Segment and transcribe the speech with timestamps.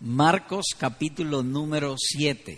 [0.00, 2.56] Marcos capítulo número 7.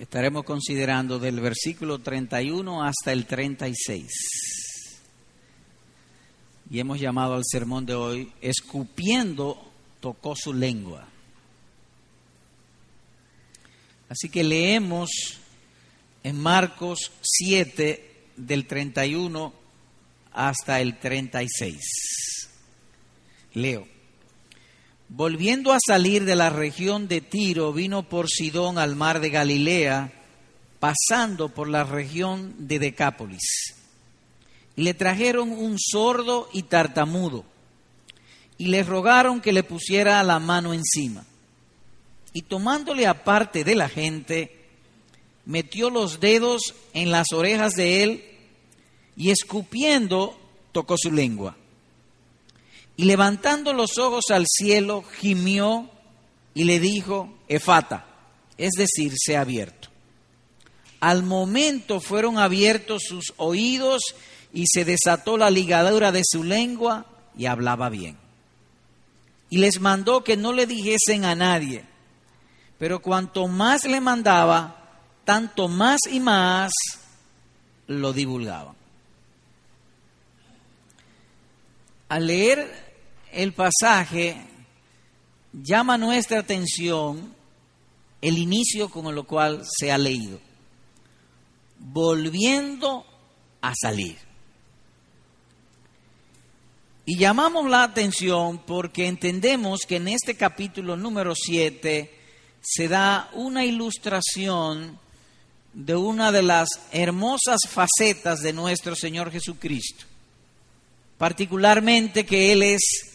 [0.00, 4.10] Estaremos considerando del versículo 31 hasta el 36.
[6.68, 9.70] Y hemos llamado al sermón de hoy, escupiendo
[10.00, 11.06] tocó su lengua.
[14.08, 15.38] Así que leemos
[16.24, 19.52] en Marcos 7 del 31
[20.32, 22.48] hasta el 36.
[23.52, 23.93] Leo.
[25.08, 30.12] Volviendo a salir de la región de Tiro, vino por Sidón al mar de Galilea,
[30.80, 33.74] pasando por la región de Decápolis.
[34.76, 37.44] Y le trajeron un sordo y tartamudo,
[38.58, 41.24] y le rogaron que le pusiera la mano encima.
[42.32, 44.66] Y tomándole aparte de la gente,
[45.44, 48.24] metió los dedos en las orejas de él,
[49.16, 50.36] y escupiendo
[50.72, 51.56] tocó su lengua.
[52.96, 55.90] Y levantando los ojos al cielo, gimió
[56.54, 58.06] y le dijo, Efata,
[58.56, 59.88] es decir, se ha abierto.
[61.00, 64.14] Al momento fueron abiertos sus oídos
[64.52, 68.16] y se desató la ligadura de su lengua y hablaba bien.
[69.50, 71.84] Y les mandó que no le dijesen a nadie,
[72.78, 76.72] pero cuanto más le mandaba, tanto más y más
[77.86, 78.74] lo divulgaban.
[82.08, 82.83] Al leer
[83.34, 84.36] el pasaje
[85.52, 87.34] llama nuestra atención
[88.20, 90.40] el inicio con el cual se ha leído.
[91.78, 93.04] Volviendo
[93.60, 94.16] a salir.
[97.06, 102.10] Y llamamos la atención porque entendemos que en este capítulo número 7
[102.62, 104.98] se da una ilustración
[105.74, 110.06] de una de las hermosas facetas de nuestro Señor Jesucristo.
[111.18, 113.13] Particularmente que Él es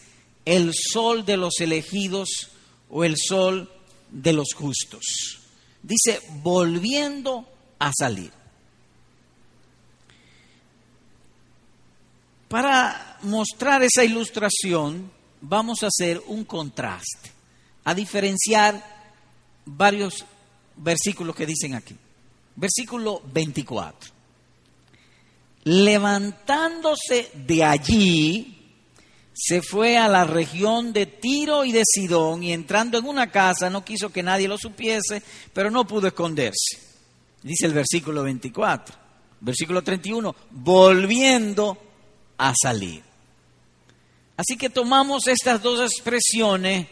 [0.50, 2.50] el sol de los elegidos
[2.90, 3.72] o el sol
[4.10, 5.04] de los justos.
[5.84, 7.48] Dice, volviendo
[7.78, 8.32] a salir.
[12.48, 17.32] Para mostrar esa ilustración, vamos a hacer un contraste,
[17.84, 18.84] a diferenciar
[19.66, 20.26] varios
[20.78, 21.96] versículos que dicen aquí.
[22.56, 24.10] Versículo 24.
[25.66, 28.59] Levantándose de allí,
[29.42, 33.70] se fue a la región de Tiro y de Sidón y entrando en una casa
[33.70, 35.24] no quiso que nadie lo supiese,
[35.54, 36.78] pero no pudo esconderse.
[37.42, 38.94] Dice el versículo 24,
[39.40, 41.78] versículo 31, volviendo
[42.38, 43.02] a salir.
[44.36, 46.88] Así que tomamos estas dos expresiones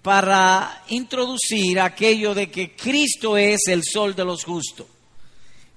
[0.00, 4.86] para introducir aquello de que Cristo es el sol de los justos.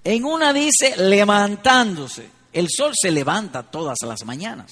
[0.06, 4.72] En una dice levantándose, el sol se levanta todas las mañanas.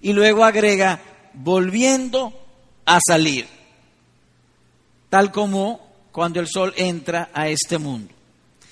[0.00, 1.00] Y luego agrega,
[1.34, 2.32] volviendo
[2.84, 3.46] a salir,
[5.08, 8.12] tal como cuando el sol entra a este mundo.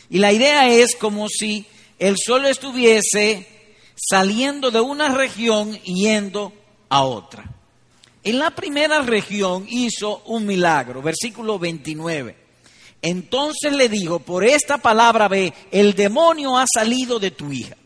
[0.08, 1.66] Y la idea es como si
[1.98, 3.46] el sol estuviese
[3.96, 6.52] saliendo de una región yendo
[6.88, 7.44] a otra.
[8.22, 12.36] En la primera región hizo un milagro, versículo 29.
[13.02, 17.76] Entonces le dijo, por esta palabra ve, el demonio ha salido de tu hija.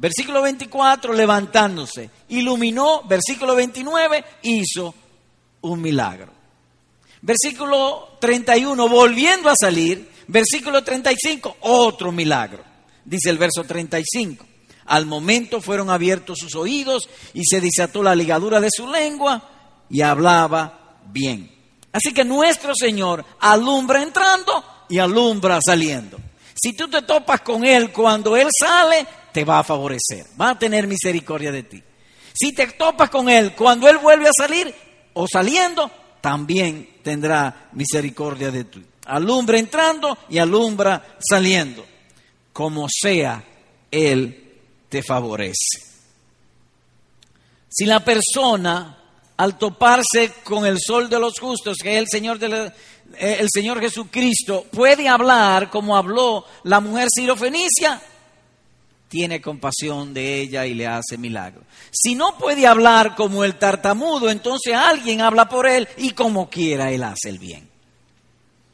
[0.00, 4.94] Versículo 24, levantándose, iluminó, versículo 29, hizo
[5.62, 6.32] un milagro.
[7.20, 12.62] Versículo 31, volviendo a salir, versículo 35, otro milagro.
[13.04, 14.46] Dice el verso 35,
[14.86, 19.50] al momento fueron abiertos sus oídos y se desató la ligadura de su lengua
[19.90, 21.50] y hablaba bien.
[21.90, 26.18] Así que nuestro Señor alumbra entrando y alumbra saliendo.
[26.54, 29.06] Si tú te topas con Él cuando Él sale,
[29.38, 31.80] te va a favorecer, va a tener misericordia de ti.
[32.34, 34.74] Si te topas con Él cuando Él vuelve a salir
[35.14, 35.88] o saliendo,
[36.20, 38.84] también tendrá misericordia de ti.
[39.06, 41.86] Alumbra entrando y alumbra saliendo.
[42.52, 43.44] Como sea,
[43.92, 44.56] Él
[44.88, 45.84] te favorece.
[47.68, 48.98] Si la persona,
[49.36, 52.72] al toparse con el sol de los justos, que es el Señor, eh,
[53.38, 58.02] el Señor Jesucristo, puede hablar como habló la mujer sirofenicia,
[59.08, 61.62] tiene compasión de ella y le hace milagro.
[61.90, 66.92] Si no puede hablar como el tartamudo, entonces alguien habla por él y como quiera
[66.92, 67.68] él hace el bien.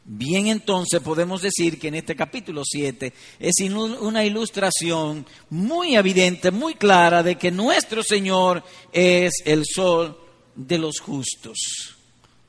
[0.07, 6.75] Bien, entonces podemos decir que en este capítulo 7 es una ilustración muy evidente, muy
[6.75, 10.19] clara de que nuestro Señor es el sol
[10.55, 11.57] de los justos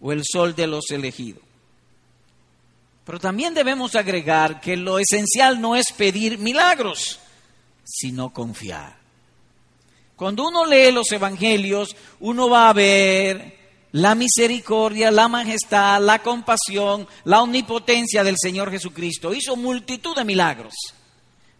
[0.02, 1.44] o el sol de los elegidos.
[3.06, 7.20] Pero también debemos agregar que lo esencial no es pedir milagros
[7.86, 8.98] sino confiar.
[10.16, 13.56] Cuando uno lee los evangelios, uno va a ver
[13.92, 19.34] la misericordia, la majestad, la compasión, la omnipotencia del Señor Jesucristo.
[19.34, 20.74] Hizo multitud de milagros.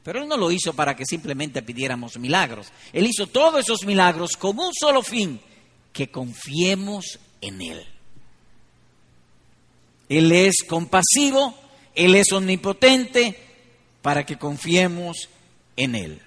[0.04, 2.68] Pero Él no lo hizo para que simplemente pidiéramos milagros.
[2.94, 5.40] Él hizo todos esos milagros con un solo fin,
[5.92, 7.86] que confiemos en Él.
[10.08, 11.58] Él es compasivo,
[11.94, 13.40] Él es omnipotente,
[14.02, 15.30] para que confiemos
[15.76, 16.22] en Él.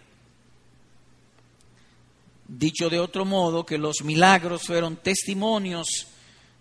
[2.46, 6.06] Dicho de otro modo, que los milagros fueron testimonios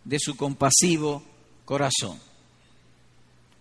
[0.03, 1.23] de su compasivo
[1.65, 2.19] corazón.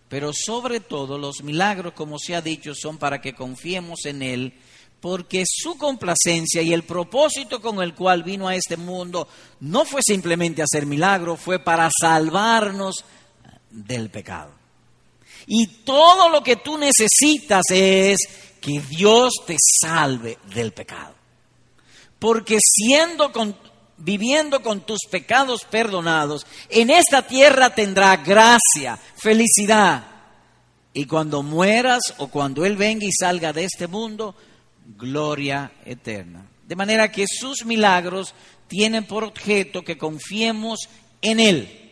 [0.09, 4.53] Pero sobre todo los milagros, como se ha dicho, son para que confiemos en Él,
[5.01, 9.27] porque su complacencia y el propósito con el cual vino a este mundo
[9.59, 13.03] no fue simplemente hacer milagros, fue para salvarnos
[13.69, 14.51] del pecado.
[15.45, 18.17] Y todo lo que tú necesitas es
[18.59, 21.17] que Dios te salve del pecado
[22.19, 23.31] porque siendo
[23.97, 30.05] viviendo con tus pecados perdonados, en esta tierra tendrá gracia, felicidad.
[30.93, 34.35] Y cuando mueras o cuando Él venga y salga de este mundo,
[34.97, 36.45] gloria eterna.
[36.67, 38.33] De manera que sus milagros
[38.67, 40.79] tienen por objeto que confiemos
[41.21, 41.91] en Él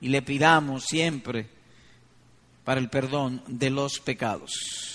[0.00, 1.46] y le pidamos siempre
[2.64, 4.89] para el perdón de los pecados.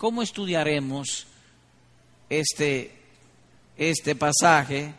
[0.00, 1.26] ¿Cómo estudiaremos
[2.30, 3.00] este
[3.76, 4.94] este pasaje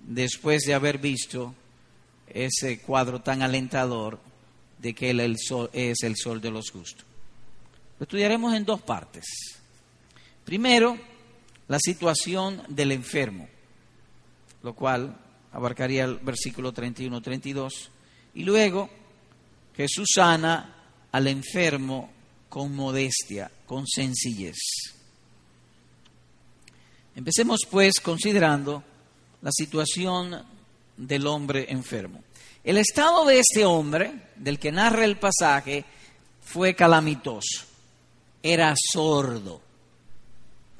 [0.00, 1.54] después de haber visto
[2.26, 4.18] ese cuadro tan alentador
[4.78, 7.06] de que Él es el sol de los justos.
[7.98, 9.24] Lo estudiaremos en dos partes.
[10.44, 10.98] Primero,
[11.68, 13.48] la situación del enfermo,
[14.62, 15.16] lo cual
[15.52, 17.88] abarcaría el versículo 31-32,
[18.34, 18.90] y luego
[19.74, 20.74] Jesús sana
[21.12, 22.10] al enfermo
[22.48, 24.56] con modestia, con sencillez.
[27.14, 28.82] Empecemos pues considerando
[29.42, 30.42] la situación
[30.96, 32.22] del hombre enfermo.
[32.64, 35.84] El estado de este hombre, del que narra el pasaje,
[36.42, 37.64] fue calamitoso.
[38.42, 39.60] Era sordo.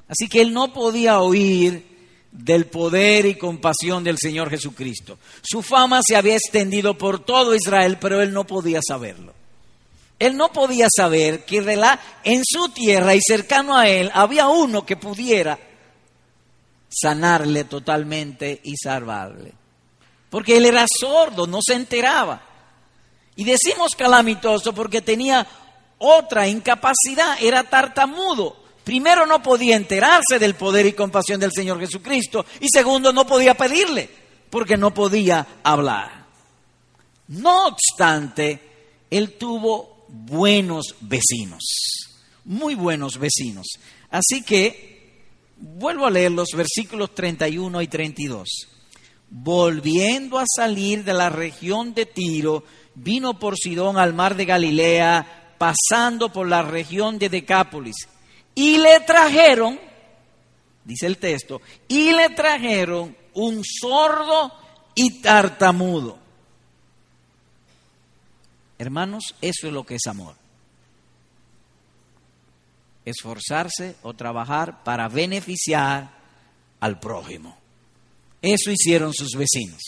[0.07, 1.87] Así que él no podía oír
[2.31, 5.17] del poder y compasión del Señor Jesucristo.
[5.41, 9.33] Su fama se había extendido por todo Israel, pero él no podía saberlo.
[10.19, 11.57] Él no podía saber que
[12.25, 15.57] en su tierra y cercano a él había uno que pudiera
[16.89, 19.53] sanarle totalmente y salvarle.
[20.29, 22.41] Porque él era sordo, no se enteraba.
[23.37, 25.47] Y decimos calamitoso porque tenía
[25.97, 28.57] otra incapacidad, era tartamudo.
[28.83, 33.53] Primero no podía enterarse del poder y compasión del Señor Jesucristo y segundo no podía
[33.53, 34.09] pedirle
[34.49, 36.25] porque no podía hablar.
[37.27, 38.59] No obstante,
[39.09, 41.63] él tuvo buenos vecinos,
[42.45, 43.67] muy buenos vecinos.
[44.09, 44.99] Así que
[45.61, 48.49] Vuelvo a leer los versículos 31 y 32.
[49.29, 52.63] Volviendo a salir de la región de Tiro,
[52.95, 58.07] vino por Sidón al mar de Galilea, pasando por la región de Decápolis.
[58.55, 59.77] Y le trajeron,
[60.85, 64.53] dice el texto, y le trajeron un sordo
[64.95, 66.18] y tartamudo.
[68.79, 70.35] Hermanos, eso es lo que es amor
[73.09, 76.09] esforzarse o trabajar para beneficiar
[76.79, 77.57] al prójimo.
[78.41, 79.81] Eso hicieron sus vecinos.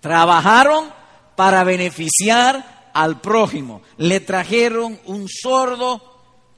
[0.00, 0.90] Trabajaron
[1.36, 3.82] para beneficiar al prójimo.
[3.96, 6.02] Le trajeron un sordo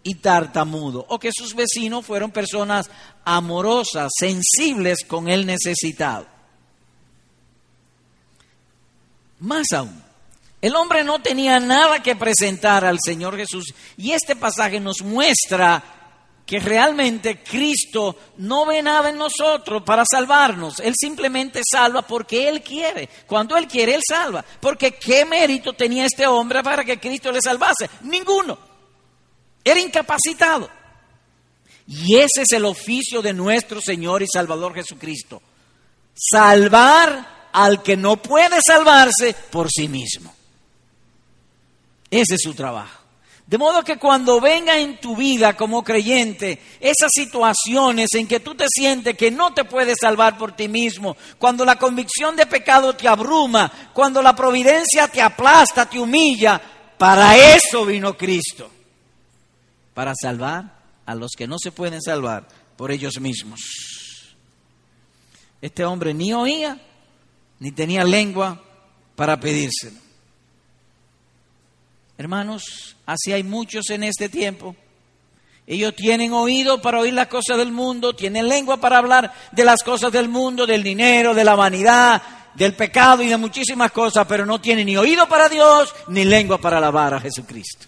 [0.03, 1.05] y tartamudo.
[1.09, 2.91] O que sus vecinos fueron personas
[3.25, 6.27] amorosas, sensibles con el necesitado.
[9.41, 10.03] Más aún,
[10.63, 15.83] el hombre no tenía nada que presentar al Señor Jesús y este pasaje nos muestra
[16.47, 20.79] que realmente Cristo no ve nada en nosotros para salvarnos.
[20.79, 23.09] Él simplemente salva porque Él quiere.
[23.27, 24.45] Cuando Él quiere, Él salva.
[24.61, 27.91] Porque ¿qué mérito tenía este hombre para que Cristo le salvase?
[28.03, 28.57] Ninguno.
[29.65, 30.71] Era incapacitado.
[31.89, 35.43] Y ese es el oficio de nuestro Señor y Salvador Jesucristo.
[36.15, 40.33] Salvar al que no puede salvarse por sí mismo.
[42.13, 43.01] Ese es su trabajo.
[43.47, 48.55] De modo que cuando venga en tu vida como creyente esas situaciones en que tú
[48.55, 52.95] te sientes que no te puedes salvar por ti mismo, cuando la convicción de pecado
[52.95, 56.61] te abruma, cuando la providencia te aplasta, te humilla,
[56.99, 58.71] para eso vino Cristo,
[59.95, 63.61] para salvar a los que no se pueden salvar por ellos mismos.
[65.63, 66.79] Este hombre ni oía
[67.59, 68.63] ni tenía lengua
[69.17, 70.12] para pedírselo.
[72.23, 74.77] Hermanos, así hay muchos en este tiempo.
[75.67, 79.83] Ellos tienen oído para oír las cosas del mundo, tienen lengua para hablar de las
[79.83, 82.23] cosas del mundo, del dinero, de la vanidad,
[82.55, 86.59] del pecado y de muchísimas cosas, pero no tienen ni oído para Dios ni lengua
[86.59, 87.87] para alabar a Jesucristo.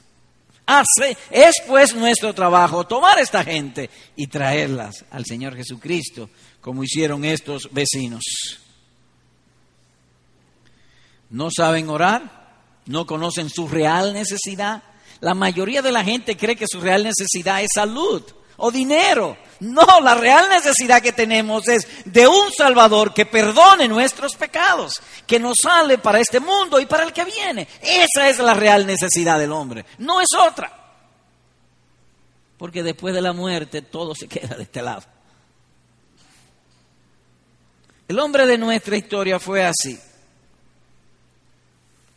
[0.67, 6.29] Hace, es pues nuestro trabajo tomar esta gente y traerlas al Señor Jesucristo,
[6.61, 8.25] como hicieron estos vecinos.
[11.31, 12.44] No saben orar,
[12.87, 14.83] no conocen su real necesidad,
[15.21, 18.23] la mayoría de la gente cree que su real necesidad es salud
[18.57, 19.37] o dinero.
[19.61, 25.39] No, la real necesidad que tenemos es de un Salvador que perdone nuestros pecados, que
[25.39, 27.67] nos sale para este mundo y para el que viene.
[27.81, 30.81] Esa es la real necesidad del hombre, no es otra.
[32.59, 35.03] Porque después de la muerte todo se queda de este lado.
[38.07, 39.99] El hombre de nuestra historia fue así.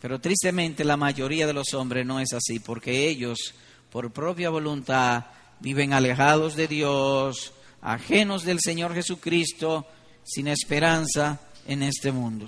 [0.07, 3.53] Pero tristemente la mayoría de los hombres no es así, porque ellos,
[3.91, 5.25] por propia voluntad,
[5.59, 9.85] viven alejados de Dios, ajenos del Señor Jesucristo,
[10.23, 12.47] sin esperanza en este mundo.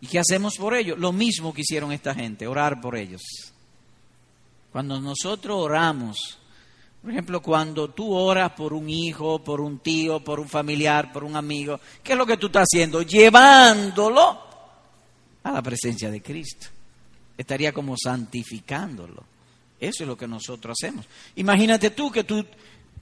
[0.00, 0.98] ¿Y qué hacemos por ellos?
[0.98, 3.20] Lo mismo que hicieron esta gente, orar por ellos.
[4.72, 6.38] Cuando nosotros oramos,
[7.02, 11.22] por ejemplo, cuando tú oras por un hijo, por un tío, por un familiar, por
[11.22, 13.02] un amigo, ¿qué es lo que tú estás haciendo?
[13.02, 14.43] Llevándolo
[15.44, 16.66] a la presencia de Cristo.
[17.38, 19.24] Estaría como santificándolo.
[19.78, 21.06] Eso es lo que nosotros hacemos.
[21.36, 22.44] Imagínate tú que tú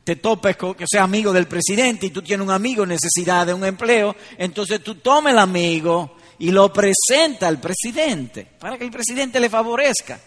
[0.05, 3.55] te topes con que sea amigo del presidente y tú tienes un amigo necesidad de
[3.55, 8.91] un empleo, entonces tú tomes el amigo y lo presenta al presidente para que el
[8.91, 10.21] presidente le favorezca.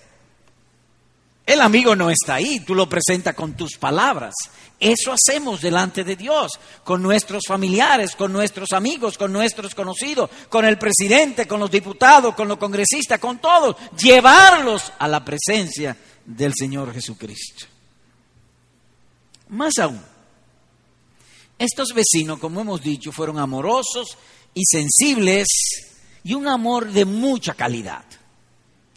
[1.55, 4.33] El amigo no está ahí, tú lo presentas con tus palabras.
[4.77, 6.51] Eso hacemos delante de Dios,
[6.83, 12.35] con nuestros familiares, con nuestros amigos, con nuestros conocidos, con el presidente, con los diputados,
[12.35, 13.77] con los congresistas, con todos.
[13.97, 15.95] Llevarlos a la presencia
[16.25, 17.67] del Señor Jesucristo.
[19.47, 20.01] Más aún,
[21.57, 24.17] estos vecinos, como hemos dicho, fueron amorosos
[24.53, 25.47] y sensibles
[26.21, 28.03] y un amor de mucha calidad.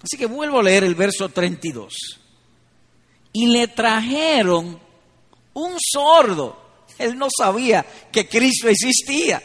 [0.02, 2.24] Así que vuelvo a leer el verso 32
[3.32, 4.78] y le trajeron
[5.54, 6.58] un sordo.
[6.98, 9.42] Él no sabía que Cristo existía.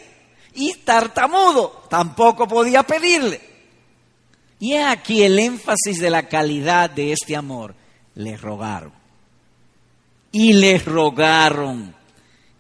[0.56, 3.42] Y tartamudo tampoco podía pedirle.
[4.60, 7.76] Y he aquí el énfasis de la calidad de este amor.
[8.16, 8.94] Le rogaron.
[10.32, 11.94] Y le rogaron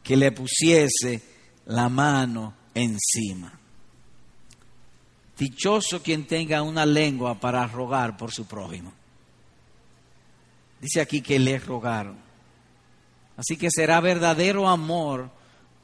[0.03, 1.22] que le pusiese
[1.65, 3.60] la mano encima.
[5.38, 8.94] Dichoso quien tenga una lengua para rogar por su prójimo.
[10.84, 12.18] Dice aquí que le rogaron.
[13.38, 15.30] Así que será verdadero amor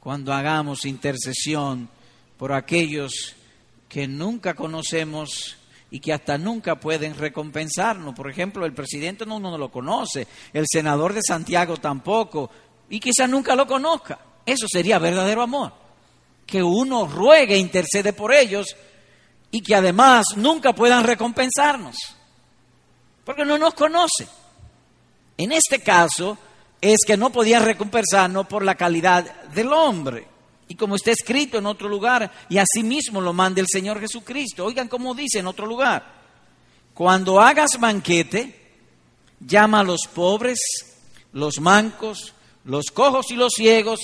[0.02, 1.88] cuando hagamos intercesión
[2.36, 3.34] por aquellos
[3.88, 5.56] que nunca conocemos
[5.90, 8.14] y que hasta nunca pueden recompensarnos.
[8.14, 12.52] Por ejemplo, el presidente no, no lo conoce, el senador de Santiago tampoco,
[12.90, 14.20] y quizá nunca lo conozca.
[14.46, 15.72] Eso sería verdadero amor.
[16.46, 18.76] Que uno ruegue e intercede por ellos
[19.50, 21.96] y que además nunca puedan recompensarnos,
[23.24, 24.28] porque no nos conoce.
[25.40, 26.38] En este caso
[26.82, 30.28] es que no podían recompensarnos por la calidad del hombre.
[30.68, 34.66] Y como está escrito en otro lugar, y así mismo lo manda el Señor Jesucristo.
[34.66, 36.06] Oigan cómo dice en otro lugar.
[36.94, 38.54] Cuando hagas banquete,
[39.40, 40.60] llama a los pobres,
[41.32, 42.34] los mancos,
[42.66, 44.02] los cojos y los ciegos,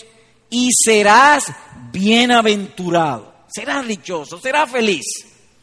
[0.49, 1.51] y serás
[1.91, 3.35] bienaventurado.
[3.53, 5.03] Serás dichoso, serás feliz.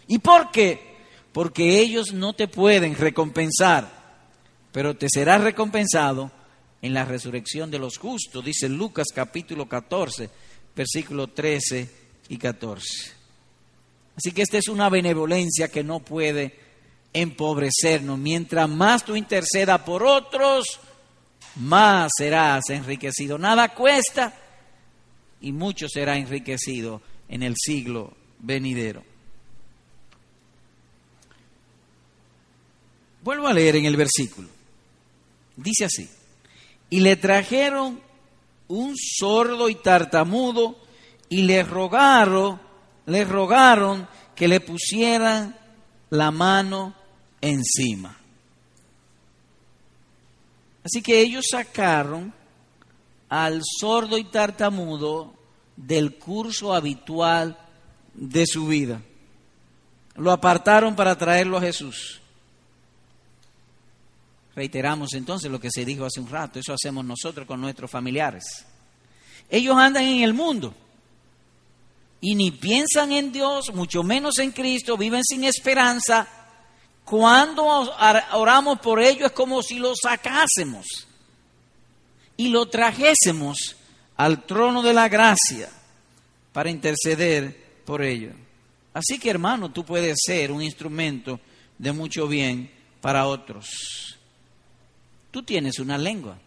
[0.07, 0.99] ¿Y por qué?
[1.33, 4.02] Porque ellos no te pueden recompensar
[4.73, 6.31] pero te será recompensado
[6.81, 10.29] en la resurrección de los justos, dice Lucas capítulo 14,
[10.75, 11.91] versículo 13
[12.29, 13.13] y 14.
[14.17, 16.59] Así que esta es una benevolencia que no puede
[17.13, 18.19] empobrecernos.
[18.19, 20.81] Mientras más tú intercedas por otros,
[21.57, 23.39] más serás enriquecido.
[23.39, 24.35] Nada cuesta
[25.41, 29.05] y mucho será enriquecido en el siglo venidero.
[33.23, 34.49] Vuelvo a leer en el versículo.
[35.63, 36.09] Dice así,
[36.91, 38.01] y le trajeron
[38.69, 40.77] un sordo y tartamudo
[41.29, 42.61] y le rogaron,
[43.07, 45.57] le rogaron que le pusieran
[46.11, 46.95] la mano
[47.41, 48.19] encima.
[50.85, 52.33] Así que ellos sacaron
[53.29, 55.33] al sordo y tartamudo
[55.77, 57.57] del curso habitual
[58.15, 59.01] de su vida.
[60.17, 62.22] Lo apartaron para traerlo a Jesús.
[64.55, 68.45] Reiteramos entonces lo que se dijo hace un rato, eso hacemos nosotros con nuestros familiares.
[69.49, 70.75] Ellos andan en el mundo
[72.21, 76.29] y ni piensan en Dios, mucho menos en Cristo, viven sin esperanza.
[77.05, 77.65] Cuando
[78.35, 80.87] oramos por ellos es como si los sacásemos
[82.37, 83.77] y lo trajésemos
[84.17, 85.69] al trono de la gracia
[86.53, 88.31] para interceder por ello.
[88.95, 91.41] Así que hermano, tú puedes ser un instrumento
[91.79, 94.19] de mucho bien para otros.
[95.33, 96.39] Tú tienes una lengua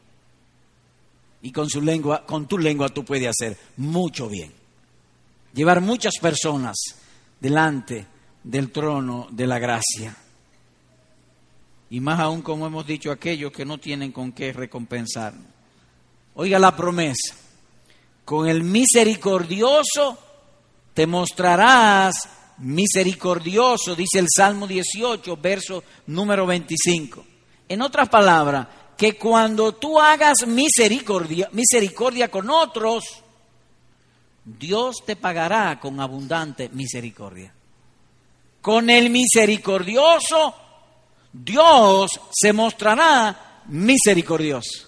[1.41, 4.53] y con su lengua, con tu lengua tú puedes hacer mucho bien.
[5.53, 6.75] Llevar muchas personas
[7.39, 8.05] delante
[8.43, 10.15] del trono de la gracia.
[11.89, 15.33] Y más aún, como hemos dicho, aquellos que no tienen con qué recompensar.
[16.35, 17.35] Oiga la promesa.
[18.23, 20.17] Con el misericordioso
[20.93, 27.34] te mostrarás misericordioso, dice el Salmo 18, verso número 25.
[27.67, 28.67] En otras palabras,
[28.97, 33.03] que cuando tú hagas misericordia, misericordia con otros,
[34.43, 37.53] Dios te pagará con abundante misericordia.
[38.61, 40.55] Con el misericordioso,
[41.33, 44.87] Dios se mostrará misericordioso.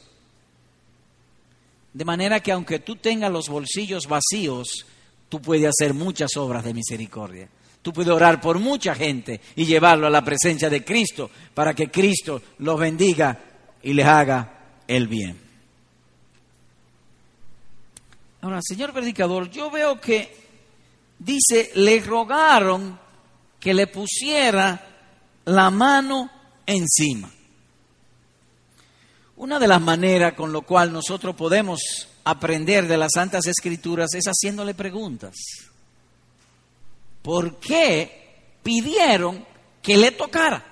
[1.93, 4.85] De manera que aunque tú tengas los bolsillos vacíos,
[5.29, 7.49] tú puedes hacer muchas obras de misericordia.
[7.87, 11.89] Tú puedes orar por mucha gente y llevarlo a la presencia de Cristo para que
[11.89, 13.39] Cristo los bendiga
[13.81, 15.39] y les haga el bien.
[18.41, 20.35] Ahora, señor predicador, yo veo que
[21.17, 22.99] dice, le rogaron
[23.57, 24.85] que le pusiera
[25.45, 26.29] la mano
[26.65, 27.31] encima.
[29.37, 34.25] Una de las maneras con lo cual nosotros podemos aprender de las Santas Escrituras es
[34.25, 35.37] haciéndole preguntas.
[37.27, 39.45] ¿Por qué pidieron
[39.81, 40.63] que le tocara?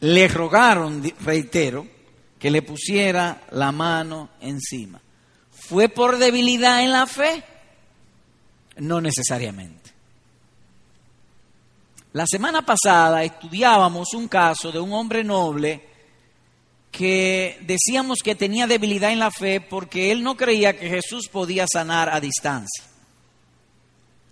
[0.00, 1.86] Le rogaron, reitero,
[2.36, 5.00] que le pusiera la mano encima.
[5.52, 7.44] ¿Fue por debilidad en la fe?
[8.78, 9.92] No necesariamente.
[12.14, 15.80] La semana pasada estudiábamos un caso de un hombre noble
[16.90, 21.66] que decíamos que tenía debilidad en la fe porque él no creía que Jesús podía
[21.72, 22.89] sanar a distancia.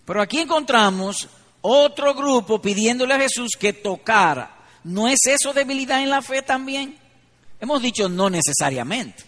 [0.09, 1.29] Pero aquí encontramos
[1.61, 4.57] otro grupo pidiéndole a Jesús que tocara.
[4.85, 6.97] ¿No es eso debilidad en la fe también?
[7.61, 9.25] Hemos dicho no necesariamente.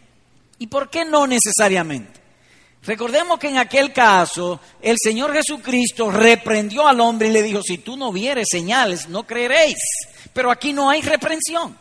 [0.58, 2.18] ¿Y por qué no necesariamente?
[2.82, 7.76] Recordemos que en aquel caso el Señor Jesucristo reprendió al hombre y le dijo, si
[7.76, 9.76] tú no vieres señales, no creeréis.
[10.32, 11.76] Pero aquí no hay reprensión.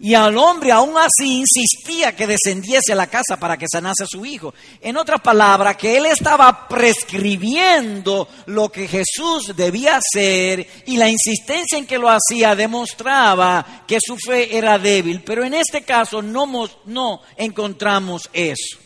[0.00, 4.08] Y al hombre aún así insistía que descendiese a la casa para que sanase a
[4.08, 4.52] su hijo.
[4.80, 11.78] En otras palabras, que él estaba prescribiendo lo que Jesús debía hacer y la insistencia
[11.78, 15.22] en que lo hacía demostraba que su fe era débil.
[15.22, 16.46] Pero en este caso no,
[16.86, 18.78] no encontramos eso.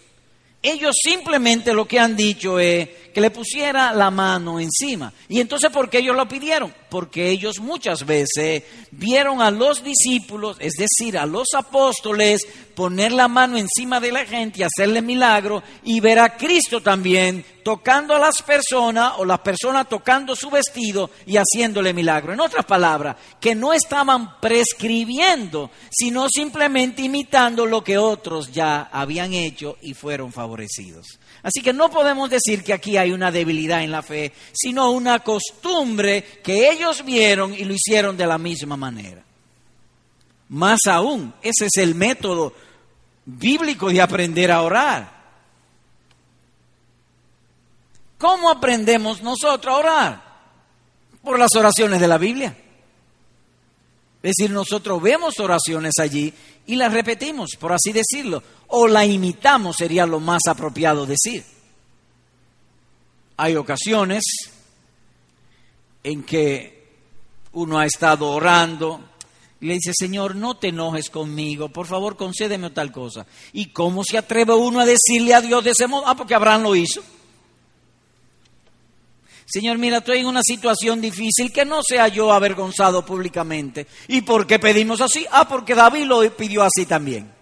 [0.61, 5.13] Ellos simplemente lo que han dicho es que le pusiera la mano encima.
[5.29, 6.75] ¿Y entonces por qué ellos lo pidieron?
[6.91, 13.29] Porque ellos muchas veces vieron a los discípulos, es decir, a los apóstoles, poner la
[13.29, 18.19] mano encima de la gente y hacerle milagro y ver a Cristo también tocando a
[18.19, 22.33] las personas o las personas tocando su vestido y haciéndole milagro.
[22.33, 29.35] En otras palabras, que no estaban prescribiendo, sino simplemente imitando lo que otros ya habían
[29.35, 31.19] hecho y fueron favorecidos.
[31.43, 35.21] Así que no podemos decir que aquí hay una debilidad en la fe, sino una
[35.21, 39.23] costumbre que ellos vieron y lo hicieron de la misma manera.
[40.49, 42.55] Más aún, ese es el método
[43.25, 45.19] bíblico de aprender a orar.
[48.17, 50.23] ¿Cómo aprendemos nosotros a orar?
[51.23, 52.57] Por las oraciones de la Biblia.
[54.29, 56.31] Es decir, nosotros vemos oraciones allí
[56.67, 61.43] y las repetimos, por así decirlo, o la imitamos sería lo más apropiado decir.
[63.39, 64.23] Hay ocasiones
[66.05, 66.89] en que
[67.53, 69.01] uno ha estado orando
[69.63, 73.27] y le dice, Señor, no te enojes conmigo, por favor, concédeme tal cosa.
[73.55, 76.07] ¿Y cómo se atreve uno a decirle a Dios de ese modo?
[76.07, 77.03] Ah, porque Abraham lo hizo.
[79.51, 83.87] Señor, mira, estoy en una situación difícil que no sea yo avergonzado públicamente.
[84.07, 85.25] ¿Y por qué pedimos así?
[85.31, 87.33] Ah, porque David lo pidió así también.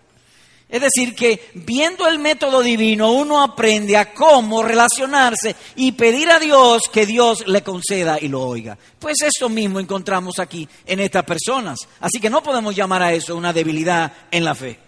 [0.68, 6.38] Es decir, que viendo el método divino uno aprende a cómo relacionarse y pedir a
[6.38, 8.78] Dios que Dios le conceda y lo oiga.
[8.98, 11.78] Pues eso mismo encontramos aquí en estas personas.
[12.00, 14.78] Así que no podemos llamar a eso una debilidad en la fe,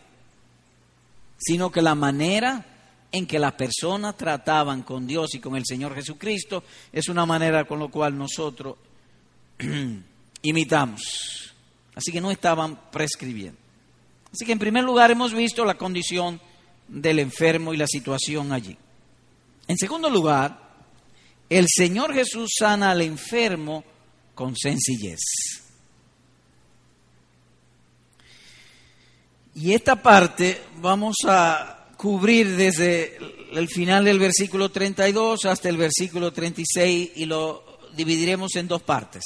[1.36, 2.64] sino que la manera
[3.10, 7.64] en que las personas trataban con Dios y con el Señor Jesucristo es una manera
[7.64, 8.76] con la cual nosotros
[10.42, 11.54] imitamos.
[11.94, 13.58] Así que no estaban prescribiendo.
[14.32, 16.40] Así que en primer lugar hemos visto la condición
[16.86, 18.76] del enfermo y la situación allí.
[19.66, 20.68] En segundo lugar,
[21.48, 23.84] el Señor Jesús sana al enfermo
[24.34, 25.20] con sencillez.
[29.54, 33.18] Y esta parte vamos a cubrir desde
[33.52, 39.24] el final del versículo 32 hasta el versículo 36 y lo dividiremos en dos partes.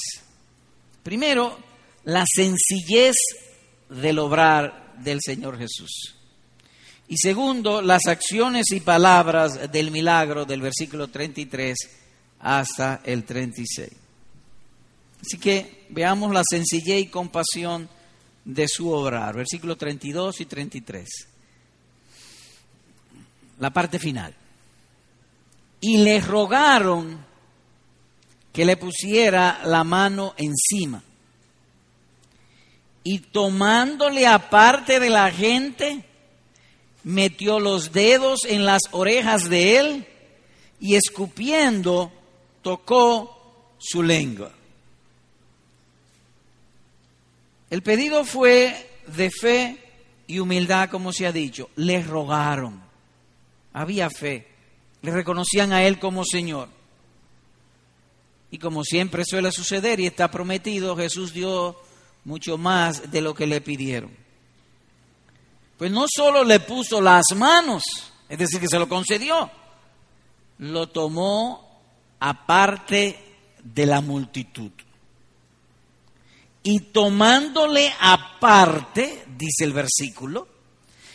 [1.03, 1.55] Primero,
[2.05, 3.15] la sencillez
[3.89, 6.15] del obrar del Señor Jesús.
[7.07, 11.77] Y segundo, las acciones y palabras del milagro del versículo 33
[12.39, 13.91] hasta el 36.
[15.21, 17.87] Así que veamos la sencillez y compasión
[18.43, 21.32] de su obrar, versículos 32 y 33.
[23.63, 24.35] La parte final.
[25.79, 27.25] Y le rogaron
[28.51, 31.01] que le pusiera la mano encima.
[33.05, 36.03] Y tomándole aparte de la gente,
[37.05, 40.07] metió los dedos en las orejas de él
[40.81, 42.11] y escupiendo
[42.63, 44.51] tocó su lengua.
[47.69, 49.77] El pedido fue de fe
[50.27, 51.69] y humildad, como se ha dicho.
[51.77, 52.82] Le rogaron.
[53.73, 54.47] Había fe.
[55.01, 56.69] Le reconocían a Él como Señor.
[58.51, 61.75] Y como siempre suele suceder y está prometido, Jesús dio
[62.23, 64.11] mucho más de lo que le pidieron.
[65.77, 67.83] Pues no solo le puso las manos,
[68.29, 69.49] es decir, que se lo concedió,
[70.59, 71.81] lo tomó
[72.19, 73.19] aparte
[73.63, 74.71] de la multitud.
[76.61, 80.47] Y tomándole aparte, dice el versículo,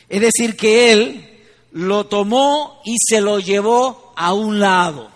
[0.09, 1.38] es decir, que él
[1.73, 5.11] lo tomó y se lo llevó a un lado.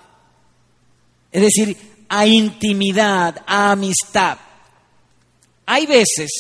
[1.31, 1.77] Es decir,
[2.09, 4.39] a intimidad, a amistad.
[5.67, 6.31] Hay veces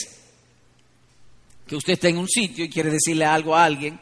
[1.66, 3.98] que usted está en un sitio y quiere decirle algo a alguien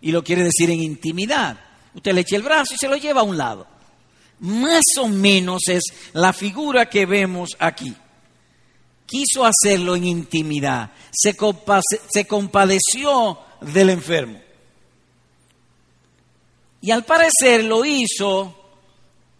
[0.00, 1.58] y lo quiere decir en intimidad.
[1.94, 3.66] Usted le echa el brazo y se lo lleva a un lado.
[4.40, 7.94] Más o menos es la figura que vemos aquí.
[9.06, 10.90] Quiso hacerlo en intimidad.
[11.12, 11.36] Se,
[12.12, 14.40] se compadeció del enfermo.
[16.86, 18.54] Y al parecer lo hizo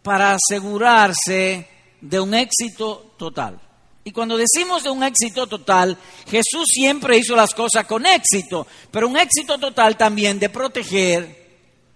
[0.03, 1.69] para asegurarse
[2.01, 3.61] de un éxito total.
[4.03, 5.97] Y cuando decimos de un éxito total,
[6.29, 11.47] Jesús siempre hizo las cosas con éxito, pero un éxito total también de proteger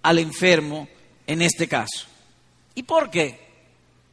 [0.03, 0.87] al enfermo
[1.27, 2.07] en este caso.
[2.77, 3.41] ¿Y por qué?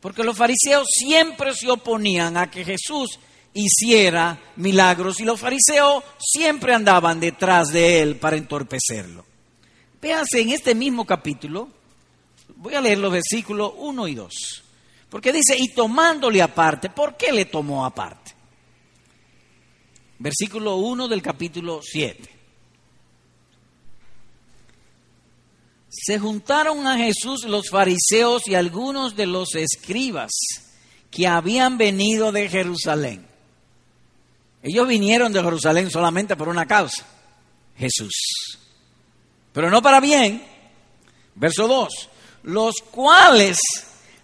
[0.02, 3.20] Porque los fariseos siempre se oponían a que Jesús
[3.54, 9.37] hiciera milagros y los fariseos siempre andaban detrás de él para entorpecerlo.
[10.02, 11.70] Véanse en este mismo capítulo,
[12.56, 14.64] voy a leer los versículos 1 y 2,
[15.10, 18.34] porque dice, y tomándole aparte, ¿por qué le tomó aparte?
[20.20, 22.38] Versículo 1 del capítulo 7.
[25.90, 30.32] Se juntaron a Jesús los fariseos y algunos de los escribas
[31.10, 33.26] que habían venido de Jerusalén.
[34.62, 37.06] Ellos vinieron de Jerusalén solamente por una causa,
[37.76, 38.47] Jesús.
[39.58, 40.46] Pero no para bien.
[41.34, 42.10] Verso 2.
[42.44, 43.58] Los cuales,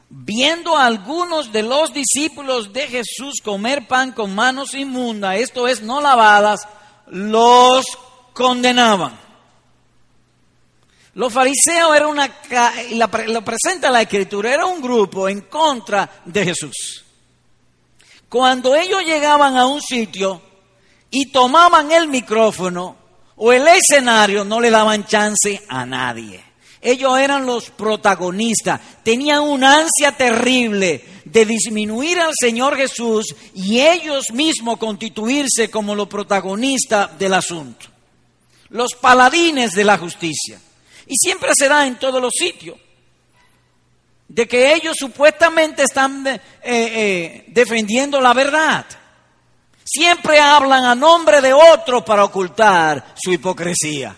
[0.08, 5.82] viendo a algunos de los discípulos de Jesús comer pan con manos inmundas, esto es,
[5.82, 6.68] no lavadas,
[7.08, 7.84] los
[8.34, 9.20] condenaban.
[11.16, 12.32] Los fariseos era una,
[13.26, 17.04] lo presenta la escritura, era un grupo en contra de Jesús.
[18.30, 20.44] Cuando ellos llegaban a un sitio
[21.10, 23.02] y tomaban el micrófono
[23.36, 26.44] o el escenario, no le daban chance a nadie.
[26.82, 34.32] Ellos eran los protagonistas, tenían una ansia terrible de disminuir al Señor Jesús y ellos
[34.34, 37.86] mismos constituirse como los protagonistas del asunto,
[38.70, 40.60] los paladines de la justicia.
[41.08, 42.78] Y siempre se da en todos los sitios.
[44.28, 48.86] De que ellos supuestamente están eh, eh, defendiendo la verdad.
[49.86, 54.16] Siempre hablan a nombre de otro para ocultar su hipocresía.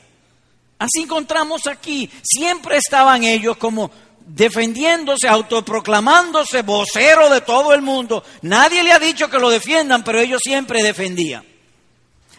[0.78, 2.10] Así encontramos aquí.
[2.24, 3.90] Siempre estaban ellos como
[4.26, 8.24] defendiéndose, autoproclamándose vocero de todo el mundo.
[8.42, 11.44] Nadie le ha dicho que lo defiendan, pero ellos siempre defendían.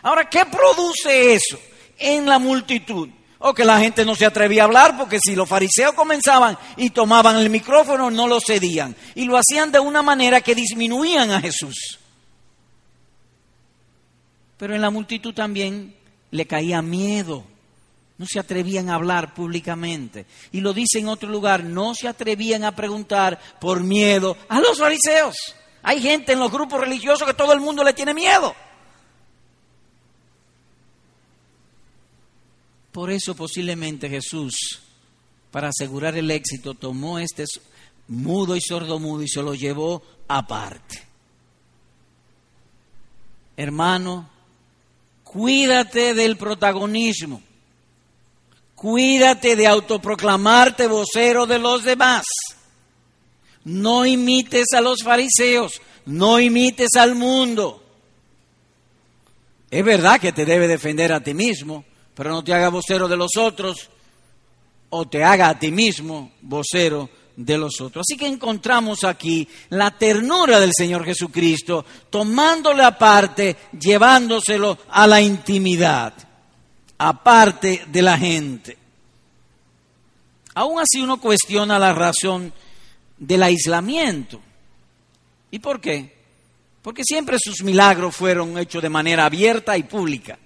[0.03, 1.59] Ahora, ¿qué produce eso
[1.99, 3.09] en la multitud?
[3.39, 6.91] O que la gente no se atrevía a hablar porque si los fariseos comenzaban y
[6.91, 8.97] tomaban el micrófono no lo cedían.
[9.15, 11.99] Y lo hacían de una manera que disminuían a Jesús.
[14.57, 15.95] Pero en la multitud también
[16.31, 17.45] le caía miedo.
[18.19, 20.25] No se atrevían a hablar públicamente.
[20.53, 24.79] Y lo dice en otro lugar, no se atrevían a preguntar por miedo a los
[24.79, 25.37] fariseos.
[25.83, 28.55] Hay gente en los grupos religiosos que todo el mundo le tiene miedo.
[32.90, 34.81] Por eso posiblemente Jesús,
[35.51, 37.45] para asegurar el éxito, tomó este
[38.09, 41.03] mudo y sordo mudo y se lo llevó aparte.
[43.55, 44.31] Hermano,
[45.27, 47.43] Cuídate del protagonismo.
[48.77, 52.25] Cuídate de autoproclamarte vocero de los demás.
[53.65, 57.83] No imites a los fariseos, no imites al mundo.
[59.69, 61.85] Es verdad que te debe defender a ti mismo,
[62.15, 63.91] pero no te haga vocero de los otros
[64.91, 68.05] o te haga a ti mismo vocero de los otros.
[68.09, 76.14] Así que encontramos aquí la ternura del Señor Jesucristo, tomándole aparte, llevándoselo a la intimidad,
[76.99, 78.79] aparte de la gente.
[80.55, 82.53] Aún así uno cuestiona la razón
[83.18, 84.40] del aislamiento.
[85.51, 86.16] ¿Y por qué?
[86.81, 90.38] Porque siempre sus milagros fueron hechos de manera abierta y pública,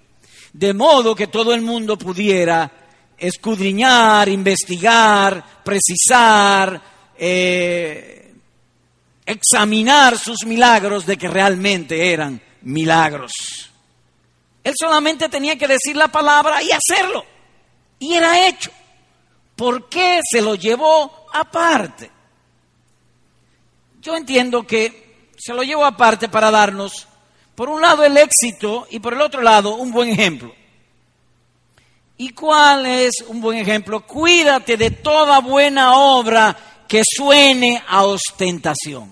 [0.51, 2.80] de modo que todo el mundo pudiera
[3.21, 6.81] escudriñar, investigar, precisar,
[7.15, 8.33] eh,
[9.23, 13.31] examinar sus milagros de que realmente eran milagros.
[14.63, 17.23] Él solamente tenía que decir la palabra y hacerlo.
[17.99, 18.71] Y era hecho.
[19.55, 22.09] ¿Por qué se lo llevó aparte?
[24.01, 27.07] Yo entiendo que se lo llevó aparte para darnos,
[27.53, 30.53] por un lado, el éxito y por el otro lado, un buen ejemplo.
[32.21, 34.05] ¿Y cuál es un buen ejemplo?
[34.05, 36.55] Cuídate de toda buena obra
[36.87, 39.11] que suene a ostentación.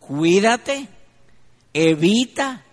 [0.00, 0.88] Cuídate,
[1.72, 2.64] evita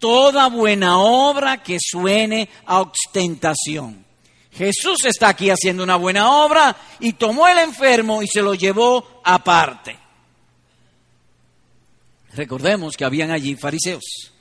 [0.00, 4.04] toda buena obra que suene a ostentación.
[4.50, 9.20] Jesús está aquí haciendo una buena obra y tomó el enfermo y se lo llevó
[9.22, 9.96] aparte.
[12.34, 14.31] Recordemos que habían allí fariseos.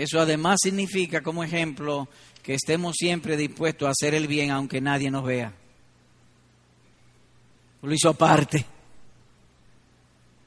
[0.00, 2.08] Eso además significa como ejemplo
[2.42, 5.52] que estemos siempre dispuestos a hacer el bien aunque nadie nos vea.
[7.82, 8.64] Lo hizo aparte.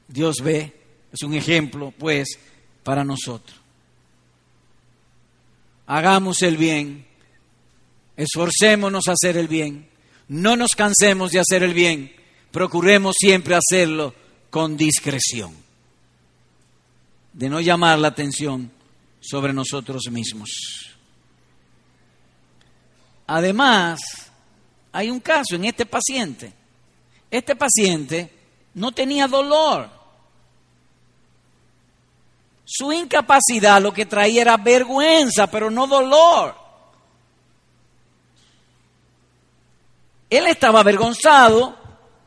[0.08, 0.72] Dios ve,
[1.12, 2.36] es un ejemplo pues
[2.82, 3.56] para nosotros.
[5.86, 7.06] Hagamos el bien,
[8.16, 9.88] esforcémonos a hacer el bien,
[10.26, 12.12] no nos cansemos de hacer el bien,
[12.50, 14.16] procuremos siempre hacerlo
[14.50, 15.54] con discreción,
[17.32, 18.72] de no llamar la atención
[19.24, 20.50] sobre nosotros mismos.
[23.26, 24.00] Además,
[24.92, 26.52] hay un caso en este paciente.
[27.30, 28.30] Este paciente
[28.74, 29.88] no tenía dolor.
[32.64, 36.54] Su incapacidad lo que traía era vergüenza, pero no dolor.
[40.28, 41.76] Él estaba avergonzado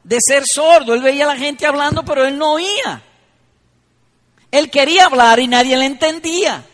[0.04, 0.94] de ser sordo.
[0.94, 3.04] Él veía a la gente hablando, pero él no oía.
[4.50, 6.66] Él quería hablar y nadie le entendía.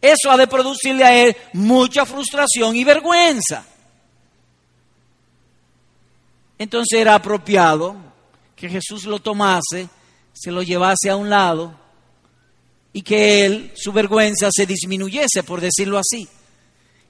[0.00, 3.66] Eso ha de producirle a él mucha frustración y vergüenza.
[6.56, 7.96] Entonces era apropiado
[8.54, 9.88] que Jesús lo tomase,
[10.32, 11.74] se lo llevase a un lado
[12.92, 16.28] y que él, su vergüenza se disminuyese, por decirlo así.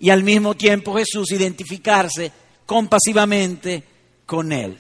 [0.01, 2.33] Y al mismo tiempo Jesús identificarse
[2.65, 3.85] compasivamente
[4.25, 4.79] con él.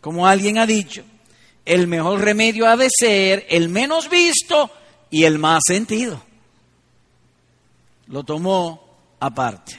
[0.00, 1.02] Como alguien ha dicho,
[1.64, 4.70] el mejor remedio ha de ser el menos visto
[5.10, 6.27] y el más sentido
[8.08, 9.78] lo tomó aparte.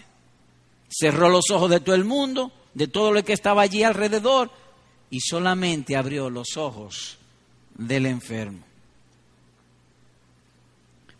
[0.90, 4.52] Cerró los ojos de todo el mundo, de todo lo que estaba allí alrededor,
[5.10, 7.18] y solamente abrió los ojos
[7.76, 8.64] del enfermo.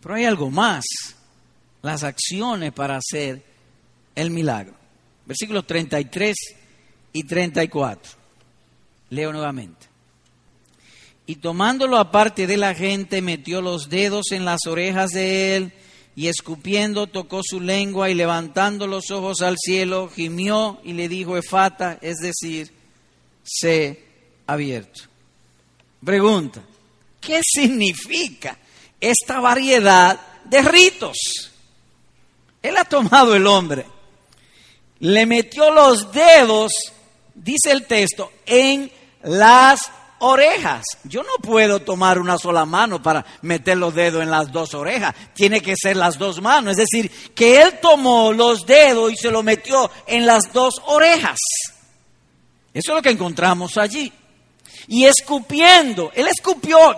[0.02, 0.86] Pero hay algo más,
[1.82, 3.44] las acciones para hacer
[4.16, 4.74] el milagro.
[5.26, 6.36] Versículos 33
[7.14, 8.14] y 34.
[9.10, 9.88] Leo nuevamente.
[11.26, 15.74] Y tomándolo aparte de la gente, metió los dedos en las orejas de él
[16.20, 21.38] y escupiendo tocó su lengua y levantando los ojos al cielo, gimió y le dijo
[21.38, 22.74] Efata, es decir,
[23.42, 24.04] sé
[24.46, 25.04] abierto.
[26.04, 26.62] Pregunta,
[27.22, 28.58] ¿qué significa
[29.00, 31.16] esta variedad de ritos?
[32.62, 33.86] Él ha tomado el hombre,
[35.00, 36.74] le metió los dedos,
[37.34, 38.92] dice el texto, en
[39.24, 40.84] las orejas.
[41.04, 45.16] Yo no puedo tomar una sola mano para meter los dedos en las dos orejas.
[45.34, 46.78] Tiene que ser las dos manos.
[46.78, 51.40] Es decir, que él tomó los dedos y se lo metió en las dos orejas.
[52.74, 54.12] Eso es lo que encontramos allí.
[54.88, 56.96] Y escupiendo, él escupió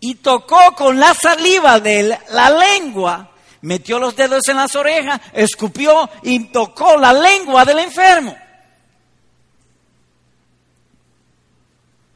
[0.00, 3.30] y tocó con la saliva de la lengua,
[3.62, 8.36] metió los dedos en las orejas, escupió y tocó la lengua del enfermo.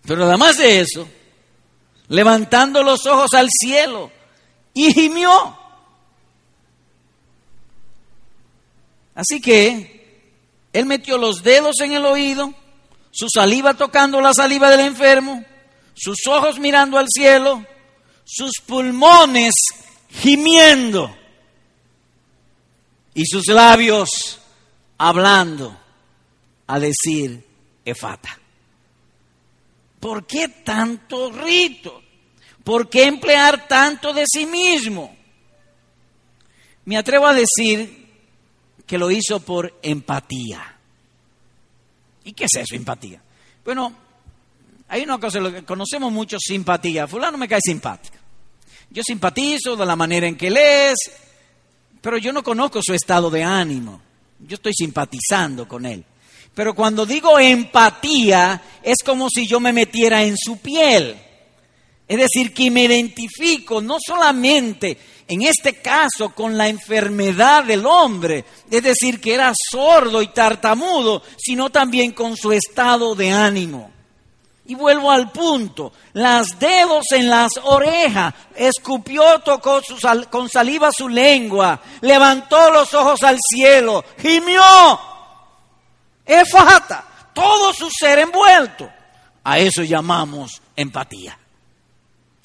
[0.08, 1.06] Pero además de eso,
[2.08, 4.10] levantando los ojos al cielo,
[4.72, 5.58] y gimió.
[9.14, 10.24] Así que
[10.72, 12.54] él metió los dedos en el oído,
[13.10, 15.44] su saliva tocando la saliva del enfermo,
[15.92, 17.66] sus ojos mirando al cielo,
[18.24, 19.52] sus pulmones
[20.08, 21.14] gimiendo
[23.12, 24.38] y sus labios
[24.96, 25.78] hablando
[26.66, 27.44] a decir
[27.84, 28.38] efata.
[30.00, 32.02] ¿Por qué tanto rito?
[32.62, 35.16] ¿Por qué emplear tanto de sí mismo?
[36.84, 38.06] Me atrevo a decir
[38.86, 40.76] que lo hizo por empatía.
[42.24, 43.22] ¿Y qué es eso, empatía?
[43.64, 43.92] Bueno,
[44.88, 47.06] hay una cosa, lo que conocemos mucho simpatía.
[47.06, 48.16] Fulano me cae simpático.
[48.90, 50.96] Yo simpatizo de la manera en que él es,
[52.00, 54.00] pero yo no conozco su estado de ánimo.
[54.40, 56.04] Yo estoy simpatizando con él.
[56.58, 61.16] Pero cuando digo empatía, es como si yo me metiera en su piel.
[62.08, 68.44] Es decir, que me identifico no solamente en este caso con la enfermedad del hombre,
[68.68, 73.92] es decir, que era sordo y tartamudo, sino también con su estado de ánimo.
[74.66, 79.80] Y vuelvo al punto, las dedos en las orejas, escupió, tocó
[80.28, 84.60] con saliva su lengua, levantó los ojos al cielo, gimió,
[86.28, 88.88] efata, todo su ser envuelto.
[89.42, 91.38] A eso llamamos empatía.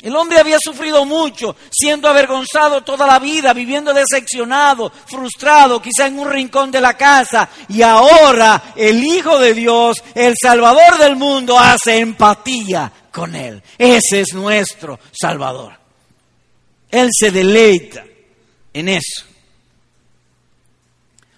[0.03, 6.19] El hombre había sufrido mucho, siendo avergonzado toda la vida, viviendo decepcionado, frustrado, quizá en
[6.19, 7.47] un rincón de la casa.
[7.69, 13.63] Y ahora el Hijo de Dios, el Salvador del mundo, hace empatía con Él.
[13.77, 15.79] Ese es nuestro Salvador.
[16.91, 18.03] Él se deleita
[18.73, 19.23] en eso.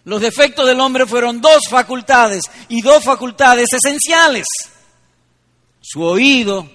[0.06, 4.46] Los defectos del hombre fueron dos facultades y dos facultades esenciales.
[5.82, 6.70] Su oído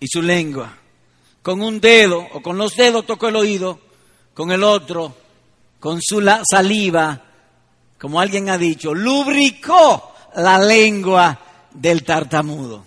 [0.00, 0.76] y su lengua.
[1.40, 3.80] Con un dedo o con los dedos tocó el oído,
[4.34, 5.14] con el otro,
[5.78, 7.22] con su saliva,
[7.98, 11.38] como alguien ha dicho, lubricó la lengua
[11.72, 12.84] del tartamudo.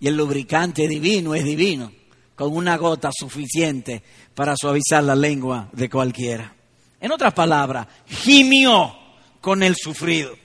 [0.00, 1.90] Y el lubricante divino es divino,
[2.36, 4.02] con una gota suficiente
[4.34, 6.57] para suavizar la lengua de cualquiera.
[7.00, 8.94] En otras palabras, gimió
[9.40, 10.36] con el sufrido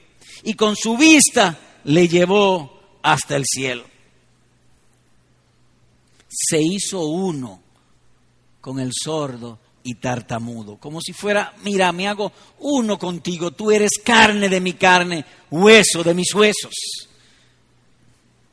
[0.44, 3.86] y con su vista le llevó hasta el cielo.
[6.30, 7.62] Se hizo uno
[8.62, 13.92] con el sordo y tartamudo, como si fuera, mira, me hago uno contigo, tú eres
[14.04, 16.74] carne de mi carne, hueso de mis huesos.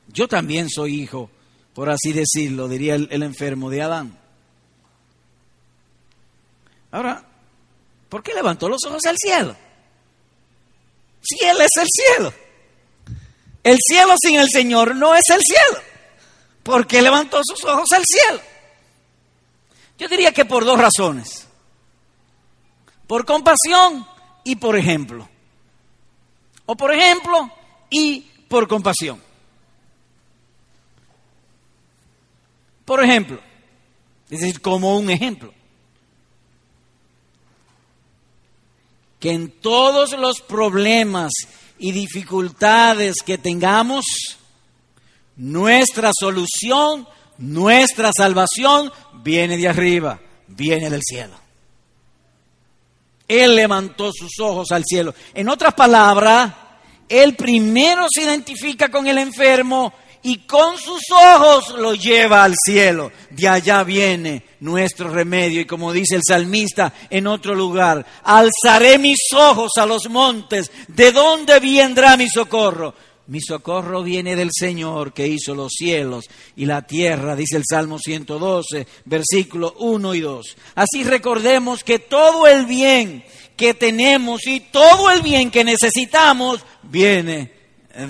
[0.08, 1.30] Yo también soy hijo,
[1.72, 4.18] por así decirlo, diría el, el enfermo de Adán.
[6.90, 7.29] Ahora,
[8.10, 9.56] ¿Por qué levantó los ojos al cielo?
[11.22, 12.34] Si Él es el cielo.
[13.62, 15.82] El cielo sin el Señor no es el cielo.
[16.62, 18.42] ¿Por qué levantó sus ojos al cielo?
[19.96, 21.46] Yo diría que por dos razones.
[23.06, 24.06] Por compasión
[24.44, 25.28] y por ejemplo.
[26.66, 27.50] O por ejemplo
[27.90, 29.22] y por compasión.
[32.84, 33.38] Por ejemplo,
[34.30, 35.54] es decir, como un ejemplo.
[39.20, 41.30] Que en todos los problemas
[41.78, 44.04] y dificultades que tengamos,
[45.36, 47.06] nuestra solución,
[47.38, 48.90] nuestra salvación
[49.22, 51.34] viene de arriba, viene del cielo.
[53.28, 55.14] Él levantó sus ojos al cielo.
[55.34, 56.52] En otras palabras,
[57.08, 63.10] Él primero se identifica con el enfermo y con sus ojos lo lleva al cielo.
[63.30, 65.60] De allá viene nuestro remedio.
[65.60, 70.70] Y como dice el salmista en otro lugar, alzaré mis ojos a los montes.
[70.88, 72.94] ¿De dónde vendrá mi socorro?
[73.28, 77.98] Mi socorro viene del Señor que hizo los cielos y la tierra, dice el Salmo
[77.98, 80.56] 112, versículos 1 y 2.
[80.74, 83.24] Así recordemos que todo el bien
[83.56, 87.52] que tenemos y todo el bien que necesitamos viene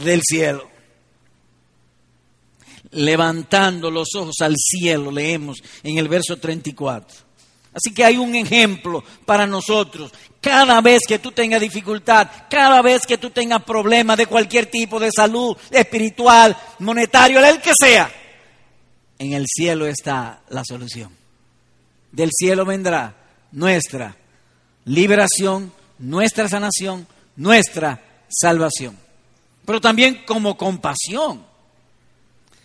[0.02, 0.69] del cielo
[2.92, 7.30] levantando los ojos al cielo, leemos en el verso 34.
[7.72, 10.12] Así que hay un ejemplo para nosotros.
[10.40, 14.98] Cada vez que tú tengas dificultad, cada vez que tú tengas problemas de cualquier tipo
[14.98, 18.10] de salud, espiritual, monetario, el que sea,
[19.18, 21.14] en el cielo está la solución.
[22.10, 23.14] Del cielo vendrá
[23.52, 24.16] nuestra
[24.84, 28.98] liberación, nuestra sanación, nuestra salvación.
[29.64, 31.49] Pero también como compasión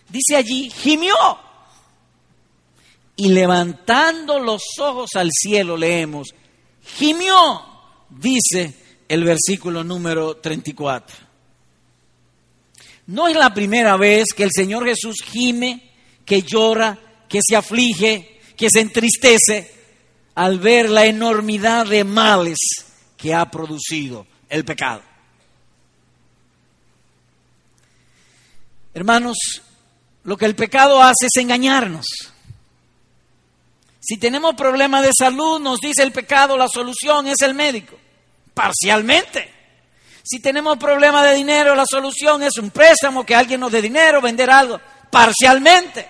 [0.08, 1.14] dice allí, gimió.
[3.16, 6.28] Y levantando los ojos al cielo leemos,
[6.82, 7.62] gimió,
[8.10, 8.74] dice
[9.08, 11.16] el versículo número 34.
[13.06, 15.90] No es la primera vez que el Señor Jesús gime,
[16.24, 16.98] que llora,
[17.28, 19.72] que se aflige, que se entristece
[20.34, 22.58] al ver la enormidad de males
[23.16, 25.02] que ha producido el pecado.
[28.92, 29.36] Hermanos,
[30.26, 32.04] lo que el pecado hace es engañarnos.
[34.00, 37.96] Si tenemos problemas de salud, nos dice el pecado, la solución es el médico.
[38.52, 39.52] Parcialmente.
[40.24, 44.20] Si tenemos problemas de dinero, la solución es un préstamo, que alguien nos dé dinero,
[44.20, 44.80] vender algo.
[45.10, 46.08] Parcialmente.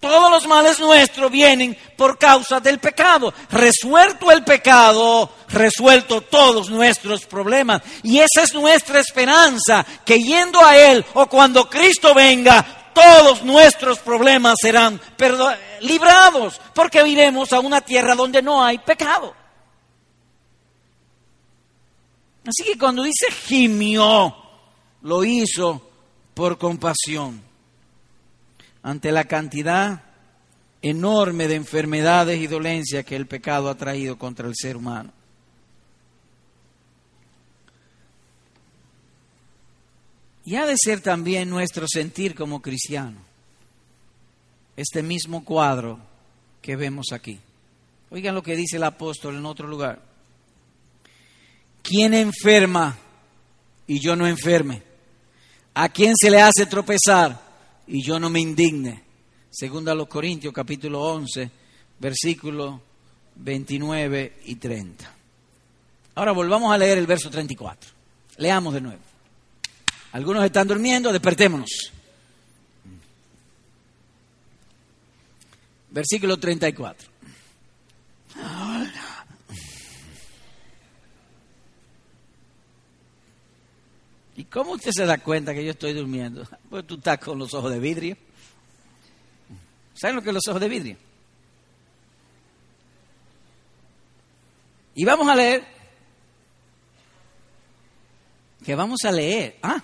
[0.00, 3.34] Todos los males nuestros vienen por causa del pecado.
[3.50, 7.82] Resuelto el pecado, resuelto todos nuestros problemas.
[8.04, 13.98] Y esa es nuestra esperanza, que yendo a Él o cuando Cristo venga, todos nuestros
[13.98, 15.00] problemas serán
[15.80, 19.34] librados, porque iremos a una tierra donde no hay pecado.
[22.46, 24.34] Así que cuando dice gimió,
[25.02, 25.82] lo hizo
[26.34, 27.47] por compasión
[28.82, 30.02] ante la cantidad
[30.82, 35.12] enorme de enfermedades y dolencias que el pecado ha traído contra el ser humano.
[40.44, 43.18] Y ha de ser también nuestro sentir como cristiano
[44.76, 45.98] este mismo cuadro
[46.62, 47.38] que vemos aquí.
[48.10, 50.00] Oigan lo que dice el apóstol en otro lugar.
[51.82, 52.96] ¿Quién enferma
[53.86, 54.82] y yo no enferme?
[55.74, 57.47] ¿A quién se le hace tropezar
[57.88, 59.02] y yo no me indigne?
[59.50, 61.50] Segundo a los Corintios capítulo 11,
[61.98, 62.80] versículos
[63.36, 65.14] 29 y 30.
[66.14, 67.90] Ahora volvamos a leer el verso 34.
[68.38, 69.02] Leamos de nuevo.
[70.12, 71.92] Algunos están durmiendo, despertémonos.
[75.90, 77.08] Versículo 34.
[84.38, 86.46] ¿Y cómo usted se da cuenta que yo estoy durmiendo?
[86.70, 88.16] Pues tú estás con los ojos de vidrio.
[89.94, 90.96] ¿Saben lo que son los ojos de vidrio?
[94.94, 95.64] Y vamos a leer.
[98.64, 99.58] Que vamos a leer.
[99.60, 99.82] Ah.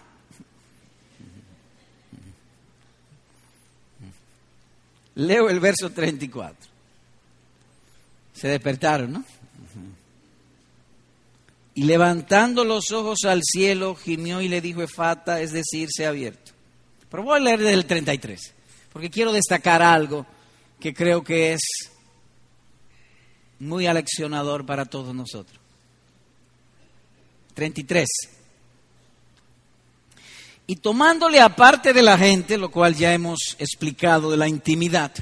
[5.16, 6.70] Leo el verso 34.
[8.32, 9.24] Se despertaron, ¿no?
[11.74, 16.10] Y levantando los ojos al cielo, gimió y le dijo Efata, es decir, se ha
[16.10, 16.52] abierto.
[17.08, 18.54] Pero voy a leer desde el 33,
[18.92, 20.24] porque quiero destacar algo
[20.78, 21.60] que creo que es
[23.58, 25.58] muy aleccionador para todos nosotros.
[27.54, 28.08] 33.
[30.66, 35.12] Y tomándole aparte de la gente, lo cual ya hemos explicado de la intimidad,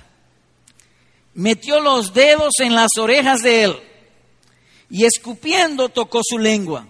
[1.35, 3.77] metió los dedos en las orejas de él
[4.93, 6.87] y escupiendo tocó su lengua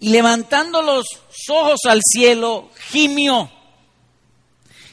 [0.00, 1.04] y levantando los
[1.50, 3.50] ojos al cielo gimió.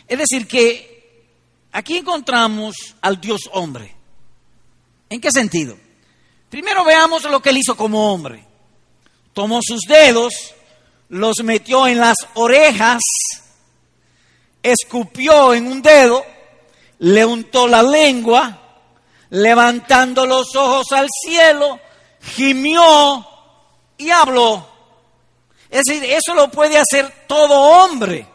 [0.10, 1.24] Es decir, que
[1.72, 3.96] aquí encontramos al Dios hombre.
[5.10, 5.78] ¿En qué sentido?
[6.50, 8.46] Primero veamos lo que él hizo como hombre.
[9.32, 10.34] Tomó sus dedos,
[11.08, 13.02] los metió en las orejas,
[14.62, 16.26] escupió en un dedo,
[17.00, 18.60] le untó la lengua,
[19.30, 21.80] levantando los ojos al cielo,
[22.24, 23.26] gimió
[23.97, 24.67] y habló.
[25.69, 28.28] Es decir, eso lo puede hacer todo hombre.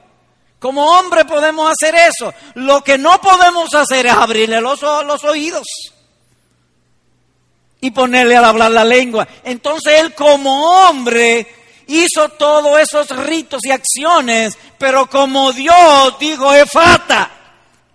[0.59, 2.35] Como hombre podemos hacer eso.
[2.55, 5.67] Lo que no podemos hacer es abrirle los, los oídos
[7.81, 9.27] y ponerle al hablar la lengua.
[9.45, 11.47] Entonces él como hombre
[11.87, 17.31] hizo todos esos ritos y acciones, pero como Dios dijo efata,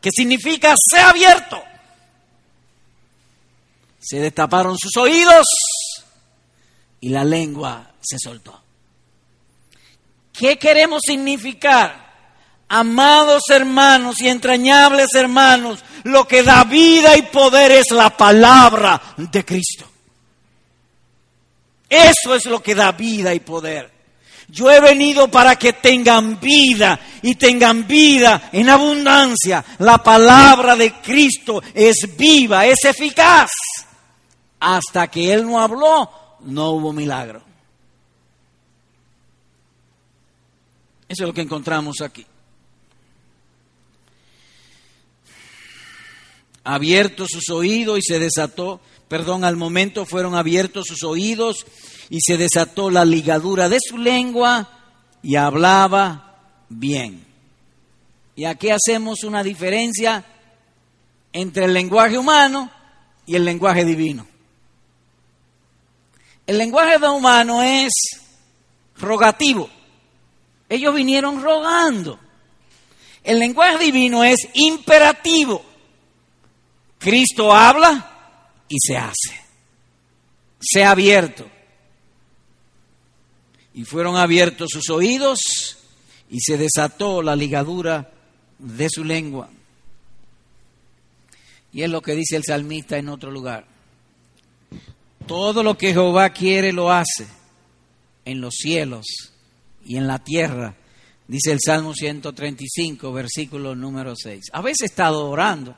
[0.01, 1.61] que significa sea abierto.
[3.99, 5.45] Se destaparon sus oídos
[7.03, 8.57] y la lengua se soltó.
[10.31, 12.01] ¿Qué queremos significar?
[12.69, 19.43] Amados hermanos y entrañables hermanos, lo que da vida y poder es la palabra de
[19.43, 19.85] Cristo.
[21.89, 23.91] Eso es lo que da vida y poder.
[24.47, 29.63] Yo he venido para que tengan vida y tengan vida en abundancia.
[29.79, 33.51] La palabra de Cristo es viva, es eficaz.
[34.61, 37.41] Hasta que Él no habló, no hubo milagro.
[41.07, 42.25] Eso es lo que encontramos aquí.
[46.63, 51.65] Abiertos sus oídos y se desató, perdón, al momento fueron abiertos sus oídos
[52.09, 54.69] y se desató la ligadura de su lengua
[55.21, 56.37] y hablaba
[56.69, 57.25] bien.
[58.35, 60.25] Y aquí hacemos una diferencia
[61.31, 62.71] entre el lenguaje humano
[63.25, 64.32] y el lenguaje divino.
[66.45, 67.91] El lenguaje de humano es
[68.97, 69.69] rogativo.
[70.67, 72.19] Ellos vinieron rogando.
[73.23, 75.63] El lenguaje divino es imperativo.
[76.97, 78.35] Cristo habla
[78.67, 79.41] y se hace.
[80.59, 81.49] Se ha abierto.
[83.73, 85.39] Y fueron abiertos sus oídos
[86.29, 88.11] y se desató la ligadura
[88.59, 89.49] de su lengua.
[91.71, 93.72] Y es lo que dice el salmista en otro lugar.
[95.27, 97.27] Todo lo que Jehová quiere lo hace
[98.25, 99.05] en los cielos
[99.85, 100.75] y en la tierra,
[101.27, 104.45] dice el Salmo 135, versículo número 6.
[104.51, 105.75] A veces he estado orando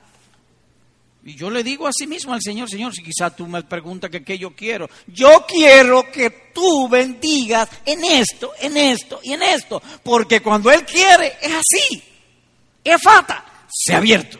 [1.28, 4.12] y yo le digo a sí mismo al Señor, Señor, si quizá tú me preguntas
[4.12, 9.42] que qué yo quiero, yo quiero que tú bendigas en esto, en esto y en
[9.42, 12.04] esto, porque cuando Él quiere es así,
[12.84, 14.38] es fata, se ha abierto.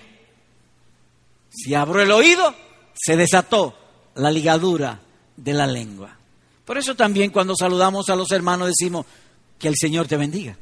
[1.50, 2.54] Si abro el oído,
[2.94, 3.85] se desató
[4.16, 5.00] la ligadura
[5.36, 6.18] de la lengua.
[6.66, 9.06] Por eso también cuando saludamos a los hermanos decimos
[9.60, 10.58] que el Señor te bendiga.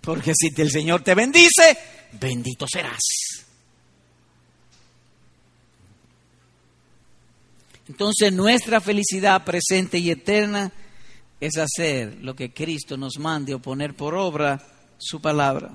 [0.00, 1.78] Porque si el Señor te bendice,
[2.18, 3.00] bendito serás.
[7.88, 10.72] Entonces nuestra felicidad presente y eterna
[11.40, 14.60] es hacer lo que Cristo nos mande o poner por obra
[14.96, 15.70] su palabra.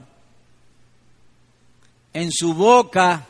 [2.13, 3.27] En su boca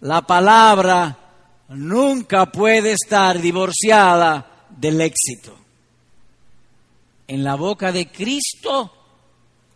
[0.00, 1.23] la palabra
[1.68, 5.56] nunca puede estar divorciada del éxito.
[7.26, 8.92] En la boca de Cristo,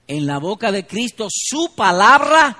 [0.07, 2.57] en la boca de Cristo, su palabra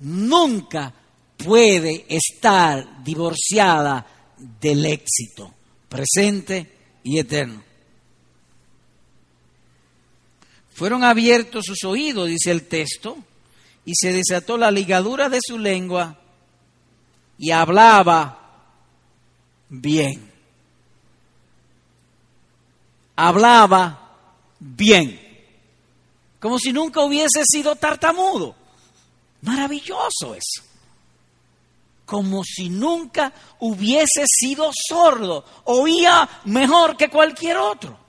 [0.00, 0.94] nunca
[1.36, 4.06] puede estar divorciada
[4.60, 5.54] del éxito
[5.88, 6.70] presente
[7.02, 7.62] y eterno.
[10.74, 13.16] Fueron abiertos sus oídos, dice el texto,
[13.84, 16.20] y se desató la ligadura de su lengua
[17.38, 18.36] y hablaba
[19.68, 20.30] bien.
[23.16, 24.16] Hablaba
[24.58, 25.20] bien.
[26.40, 28.54] Como si nunca hubiese sido tartamudo.
[29.42, 30.62] Maravilloso eso.
[32.04, 35.44] Como si nunca hubiese sido sordo.
[35.64, 38.07] Oía mejor que cualquier otro.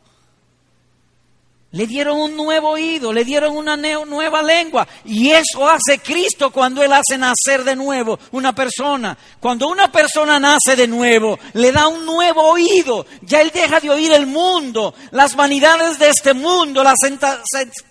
[1.71, 4.87] Le dieron un nuevo oído, le dieron una nueva lengua.
[5.05, 9.15] Y eso hace Cristo cuando Él hace nacer de nuevo una persona.
[9.39, 13.05] Cuando una persona nace de nuevo, le da un nuevo oído.
[13.21, 16.97] Ya Él deja de oír el mundo, las vanidades de este mundo, las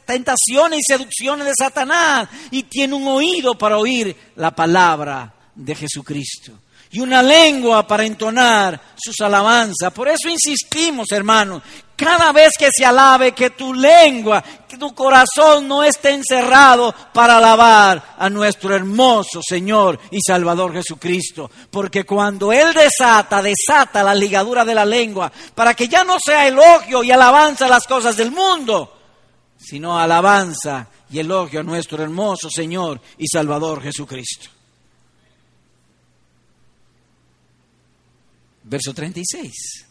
[0.04, 2.28] tentaciones y seducciones de Satanás.
[2.50, 6.52] Y tiene un oído para oír la palabra de Jesucristo
[6.90, 9.92] y una lengua para entonar sus alabanzas.
[9.92, 11.62] Por eso insistimos, hermanos,
[11.98, 17.38] cada vez que se alabe, que tu lengua, que tu corazón no esté encerrado para
[17.38, 21.50] alabar a nuestro hermoso Señor y Salvador Jesucristo.
[21.72, 26.46] Porque cuando Él desata, desata la ligadura de la lengua, para que ya no sea
[26.46, 28.96] elogio y alabanza a las cosas del mundo,
[29.58, 34.50] sino alabanza y elogio a nuestro hermoso Señor y Salvador Jesucristo.
[38.62, 39.87] Verso 36.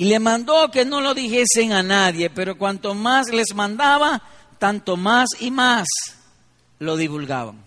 [0.00, 4.22] Y le mandó que no lo dijesen a nadie, pero cuanto más les mandaba,
[4.58, 5.86] tanto más y más
[6.78, 7.62] lo divulgaban.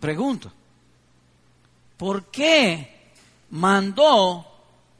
[0.00, 0.50] Pregunto,
[1.96, 3.12] ¿por qué
[3.50, 4.44] mandó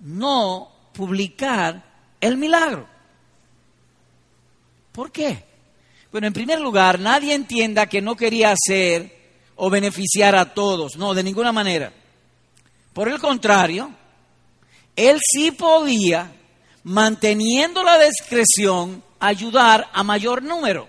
[0.02, 1.82] no publicar
[2.20, 2.86] el milagro?
[4.92, 5.46] ¿Por qué?
[6.12, 11.12] Bueno, en primer lugar, nadie entienda que no quería hacer o beneficiar a todos, no,
[11.12, 11.92] de ninguna manera.
[12.92, 13.98] Por el contrario,
[14.98, 16.32] él sí podía,
[16.82, 20.88] manteniendo la discreción, ayudar a mayor número,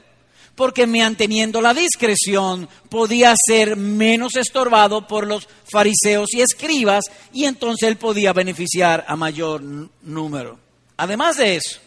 [0.56, 7.88] porque manteniendo la discreción podía ser menos estorbado por los fariseos y escribas y entonces
[7.88, 10.60] él podía beneficiar a mayor número.
[10.98, 11.80] Además de eso,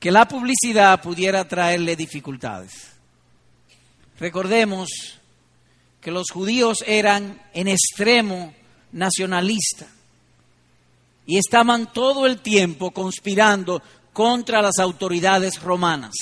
[0.00, 2.72] que la publicidad pudiera traerle dificultades.
[4.18, 4.90] Recordemos
[6.00, 8.52] que los judíos eran en extremo
[8.92, 9.86] nacionalista
[11.26, 13.82] y estaban todo el tiempo conspirando
[14.12, 16.12] contra las autoridades romanas.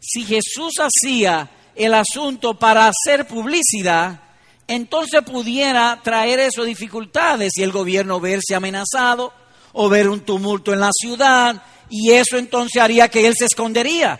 [0.00, 4.20] Si Jesús hacía el asunto para hacer publicidad,
[4.66, 9.32] entonces pudiera traer eso dificultades y el gobierno verse amenazado
[9.72, 14.18] o ver un tumulto en la ciudad y eso entonces haría que él se escondería.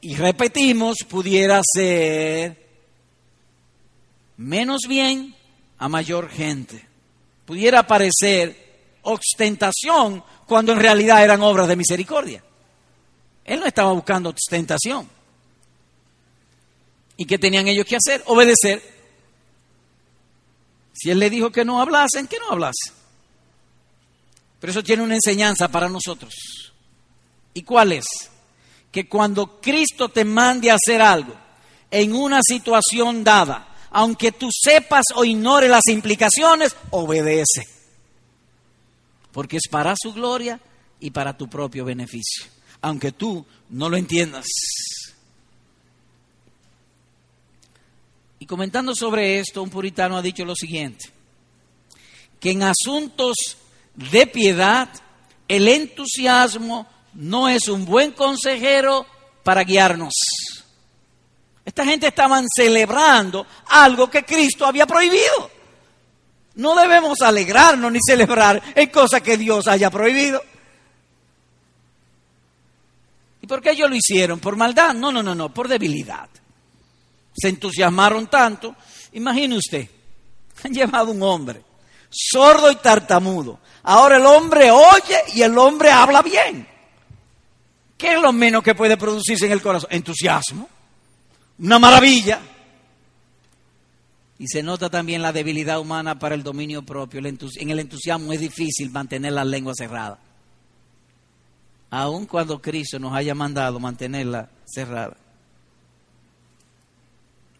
[0.00, 2.66] Y repetimos, pudiera ser
[4.36, 5.34] menos bien
[5.78, 6.89] a mayor gente
[7.50, 12.44] pudiera parecer ostentación cuando en realidad eran obras de misericordia.
[13.44, 15.10] Él no estaba buscando ostentación.
[17.16, 18.22] ¿Y qué tenían ellos que hacer?
[18.26, 18.80] Obedecer.
[20.92, 22.94] Si él le dijo que no hablasen, que no hablasen.
[24.60, 26.32] Pero eso tiene una enseñanza para nosotros.
[27.52, 28.06] ¿Y cuál es?
[28.92, 31.34] Que cuando Cristo te mande a hacer algo
[31.90, 37.66] en una situación dada, aunque tú sepas o ignores las implicaciones, obedece.
[39.32, 40.60] Porque es para su gloria
[40.98, 42.46] y para tu propio beneficio,
[42.80, 44.46] aunque tú no lo entiendas.
[48.38, 51.10] Y comentando sobre esto, un puritano ha dicho lo siguiente,
[52.38, 53.36] que en asuntos
[53.94, 54.88] de piedad,
[55.46, 59.04] el entusiasmo no es un buen consejero
[59.42, 60.14] para guiarnos.
[61.70, 65.48] Esta gente estaban celebrando algo que Cristo había prohibido.
[66.56, 70.42] No debemos alegrarnos ni celebrar en cosas que Dios haya prohibido.
[73.40, 74.40] ¿Y por qué ellos lo hicieron?
[74.40, 74.94] ¿Por maldad?
[74.94, 76.28] No, no, no, no, por debilidad.
[77.36, 78.74] Se entusiasmaron tanto.
[79.12, 79.88] Imagine usted,
[80.64, 81.62] han llevado un hombre
[82.10, 83.60] sordo y tartamudo.
[83.84, 86.66] Ahora el hombre oye y el hombre habla bien.
[87.96, 89.88] ¿Qué es lo menos que puede producirse en el corazón?
[89.92, 90.68] Entusiasmo.
[91.60, 92.40] Una maravilla.
[94.38, 97.20] Y se nota también la debilidad humana para el dominio propio.
[97.20, 100.18] En el entusiasmo es difícil mantener la lengua cerrada.
[101.90, 105.16] Aun cuando Cristo nos haya mandado mantenerla cerrada.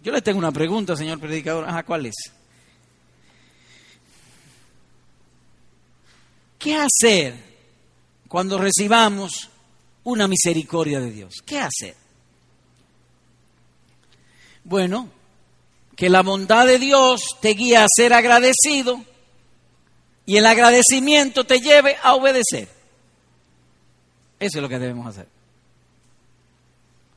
[0.03, 1.69] Yo le tengo una pregunta, señor predicador.
[1.69, 2.15] Ajá, ¿cuál es?
[6.59, 7.35] ¿Qué hacer
[8.29, 9.51] cuando recibamos
[10.05, 11.35] una misericordia de Dios?
[11.45, 12.00] ¿Qué hacer?
[14.71, 15.09] Bueno,
[15.97, 19.05] que la bondad de Dios te guíe a ser agradecido
[20.25, 22.69] y el agradecimiento te lleve a obedecer.
[24.39, 25.27] Eso es lo que debemos hacer.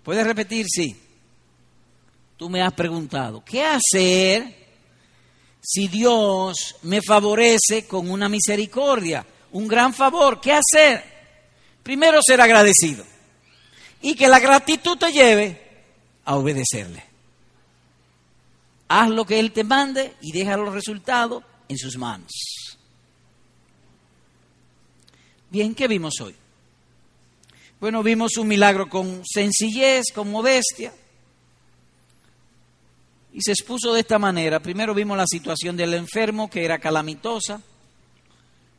[0.02, 0.66] ¿Puedes repetir?
[0.68, 1.00] Sí.
[2.38, 4.56] Tú me has preguntado, ¿qué hacer
[5.62, 10.42] si Dios me favorece con una misericordia, un gran favor?
[10.42, 11.04] ¿Qué hacer?
[11.84, 13.06] Primero ser agradecido
[14.02, 15.62] y que la gratitud te lleve
[16.26, 17.13] a obedecerle.
[18.96, 22.32] Haz lo que Él te mande y deja los resultados en sus manos.
[25.50, 26.36] Bien, ¿qué vimos hoy?
[27.80, 30.94] Bueno, vimos un milagro con sencillez, con modestia.
[33.34, 34.62] Y se expuso de esta manera.
[34.62, 37.64] Primero vimos la situación del enfermo, que era calamitosa,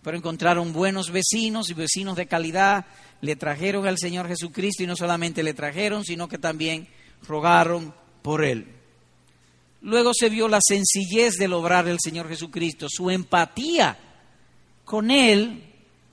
[0.00, 2.86] pero encontraron buenos vecinos y vecinos de calidad.
[3.20, 6.86] Le trajeron al Señor Jesucristo y no solamente le trajeron, sino que también
[7.26, 7.92] rogaron
[8.22, 8.83] por él.
[9.84, 13.98] Luego se vio la sencillez del obrar del Señor Jesucristo, su empatía
[14.82, 15.62] con Él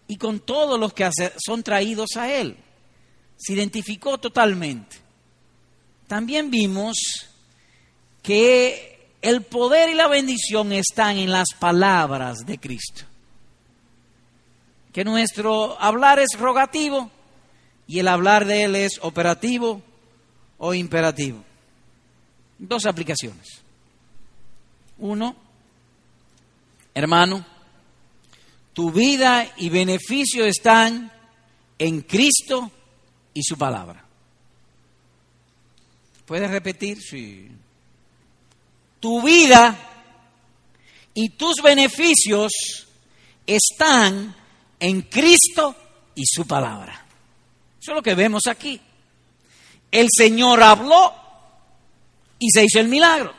[0.09, 2.57] y con todos los que son traídos a Él.
[3.38, 4.97] Se identificó totalmente.
[6.05, 6.97] También vimos
[8.22, 13.03] que el poder y la bendición están en las palabras de Cristo.
[14.91, 17.09] Que nuestro hablar es rogativo
[17.88, 19.82] y el hablar de Él es operativo
[20.57, 21.45] o imperativo.
[22.64, 23.47] Dos aplicaciones.
[24.99, 25.36] Uno,
[26.93, 27.43] hermano,
[28.72, 31.12] tu vida y beneficio están
[31.80, 32.72] en Cristo
[33.34, 34.05] y su palabra.
[36.24, 37.01] ¿Puedes repetir?
[37.01, 37.49] Sí.
[38.99, 39.76] Tu vida
[41.16, 42.51] y tus beneficios
[43.47, 44.36] están
[44.80, 45.76] en Cristo
[46.14, 47.07] y su palabra.
[47.82, 48.80] Eso es lo que vemos aquí.
[49.91, 51.20] El Señor habló
[52.42, 53.34] y se hizo el milagro.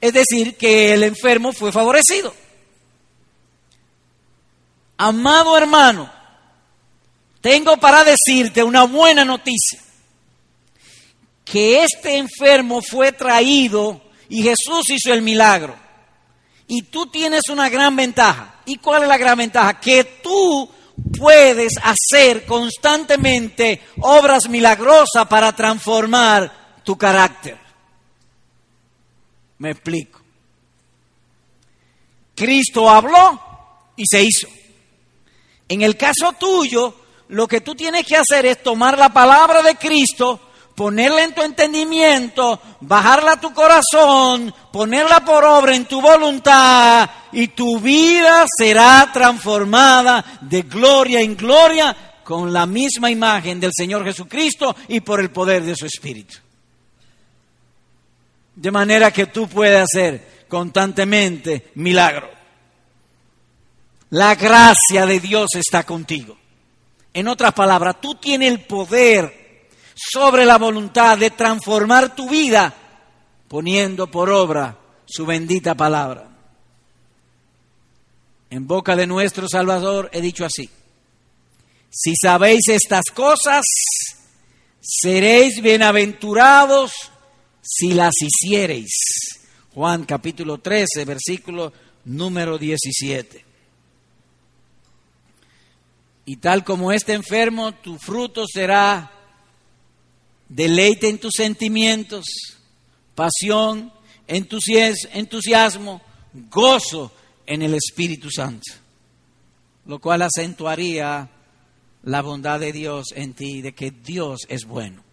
[0.00, 2.32] Es decir, que el enfermo fue favorecido.
[4.98, 6.12] Amado hermano,
[7.40, 9.80] tengo para decirte una buena noticia.
[11.42, 15.74] Que este enfermo fue traído y Jesús hizo el milagro.
[16.66, 18.56] Y tú tienes una gran ventaja.
[18.66, 19.80] ¿Y cuál es la gran ventaja?
[19.80, 20.70] Que tú
[21.18, 27.63] puedes hacer constantemente obras milagrosas para transformar tu carácter.
[29.58, 30.20] Me explico.
[32.34, 33.40] Cristo habló
[33.96, 34.48] y se hizo.
[35.68, 36.94] En el caso tuyo,
[37.28, 40.40] lo que tú tienes que hacer es tomar la palabra de Cristo,
[40.74, 47.48] ponerla en tu entendimiento, bajarla a tu corazón, ponerla por obra en tu voluntad y
[47.48, 54.74] tu vida será transformada de gloria en gloria con la misma imagen del Señor Jesucristo
[54.88, 56.43] y por el poder de su Espíritu.
[58.54, 62.30] De manera que tú puedes hacer constantemente milagro.
[64.10, 66.36] La gracia de Dios está contigo.
[67.12, 72.74] En otras palabras, tú tienes el poder sobre la voluntad de transformar tu vida
[73.48, 74.76] poniendo por obra
[75.06, 76.28] su bendita palabra.
[78.50, 80.68] En boca de nuestro Salvador he dicho así,
[81.90, 83.64] si sabéis estas cosas,
[84.80, 86.92] seréis bienaventurados
[87.64, 89.40] si las hiciereis.
[89.74, 91.72] Juan capítulo 13, versículo
[92.04, 93.44] número 17.
[96.26, 99.10] Y tal como este enfermo, tu fruto será
[100.48, 102.24] deleite en tus sentimientos,
[103.14, 103.92] pasión,
[104.26, 106.00] entusiasmo,
[106.50, 107.12] gozo
[107.46, 108.72] en el Espíritu Santo,
[109.86, 111.28] lo cual acentuaría
[112.04, 115.03] la bondad de Dios en ti, de que Dios es bueno.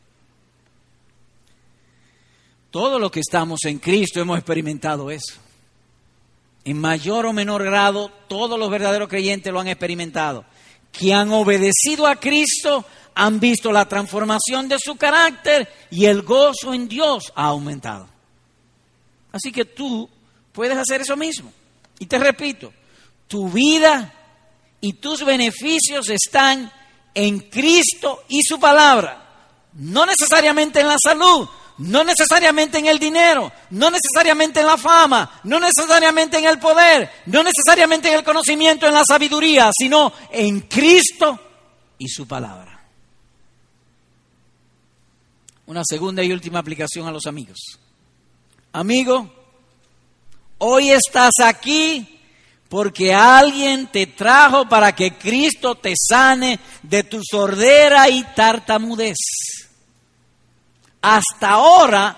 [2.72, 5.36] Todo lo que estamos en Cristo hemos experimentado eso.
[6.64, 10.46] En mayor o menor grado, todos los verdaderos creyentes lo han experimentado.
[10.92, 16.74] Que han obedecido a Cristo, han visto la transformación de su carácter y el gozo
[16.74, 18.08] en Dios ha aumentado.
[19.34, 20.10] Así que tú
[20.54, 21.52] puedes hacer eso mismo.
[22.00, 22.74] Y te repito,
[23.28, 24.14] tu vida
[24.80, 26.72] y tus beneficios están
[27.14, 29.18] en Cristo y su palabra.
[29.74, 31.48] No necesariamente en la salud,
[31.80, 37.10] no necesariamente en el dinero, no necesariamente en la fama, no necesariamente en el poder,
[37.26, 41.40] no necesariamente en el conocimiento, en la sabiduría, sino en Cristo
[41.98, 42.84] y su palabra.
[45.66, 47.60] Una segunda y última aplicación a los amigos.
[48.74, 49.32] Amigo,
[50.58, 52.20] hoy estás aquí
[52.70, 59.18] porque alguien te trajo para que Cristo te sane de tu sordera y tartamudez
[61.02, 62.16] hasta ahora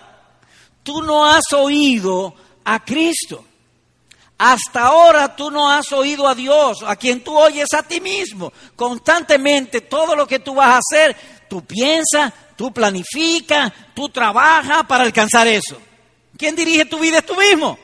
[0.84, 3.45] tú no has oído a Cristo.
[4.38, 8.51] Hasta ahora tú no has oído a Dios, a quien tú oyes a ti mismo.
[8.75, 11.15] Constantemente todo lo que tú vas a hacer,
[11.47, 15.77] tú piensas, tú planificas, tú trabajas para alcanzar eso.
[16.38, 17.77] ¿Quién dirige tu vida es tú mismo?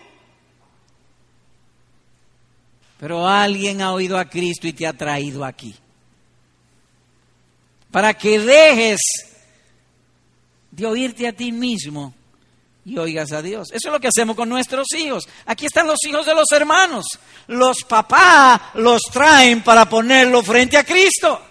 [2.99, 5.73] Pero alguien ha oído a Cristo y te ha traído aquí.
[7.91, 8.99] Para que dejes
[10.79, 12.13] de oírte a ti mismo
[12.85, 13.69] y oigas a Dios.
[13.71, 15.27] Eso es lo que hacemos con nuestros hijos.
[15.45, 17.05] Aquí están los hijos de los hermanos.
[17.47, 21.41] Los papás los traen para ponerlo frente a Cristo.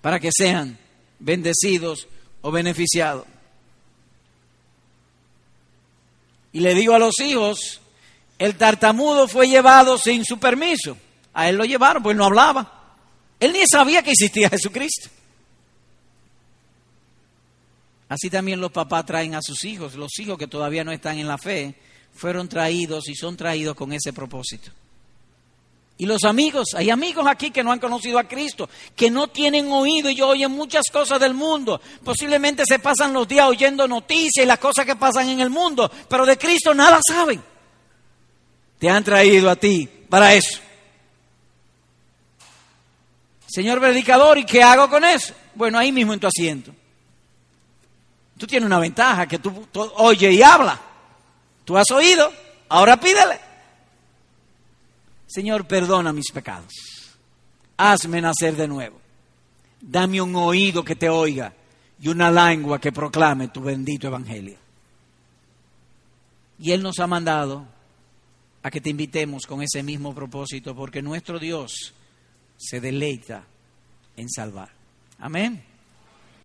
[0.00, 0.78] Para que sean
[1.18, 2.08] bendecidos
[2.40, 3.26] o beneficiados.
[6.52, 7.80] Y le digo a los hijos,
[8.38, 10.96] el tartamudo fue llevado sin su permiso.
[11.34, 12.96] A él lo llevaron, pues no hablaba.
[13.40, 15.08] Él ni sabía que existía Jesucristo.
[18.12, 19.94] Así también los papás traen a sus hijos.
[19.94, 21.74] Los hijos que todavía no están en la fe
[22.14, 24.70] fueron traídos y son traídos con ese propósito.
[25.96, 29.72] Y los amigos, hay amigos aquí que no han conocido a Cristo, que no tienen
[29.72, 31.80] oído y oyen muchas cosas del mundo.
[32.04, 35.90] Posiblemente se pasan los días oyendo noticias y las cosas que pasan en el mundo,
[36.06, 37.42] pero de Cristo nada saben.
[38.78, 40.60] Te han traído a ti para eso.
[43.46, 45.32] Señor predicador, ¿y qué hago con eso?
[45.54, 46.74] Bueno, ahí mismo en tu asiento.
[48.42, 49.68] Tú tienes una ventaja, que tú,
[49.98, 50.76] oye y habla.
[51.64, 52.28] Tú has oído,
[52.68, 53.38] ahora pídele.
[55.28, 56.72] Señor, perdona mis pecados.
[57.76, 59.00] Hazme nacer de nuevo.
[59.80, 61.54] Dame un oído que te oiga
[62.00, 64.58] y una lengua que proclame tu bendito evangelio.
[66.58, 67.64] Y Él nos ha mandado
[68.60, 71.94] a que te invitemos con ese mismo propósito, porque nuestro Dios
[72.56, 73.44] se deleita
[74.16, 74.70] en salvar.
[75.20, 75.71] Amén.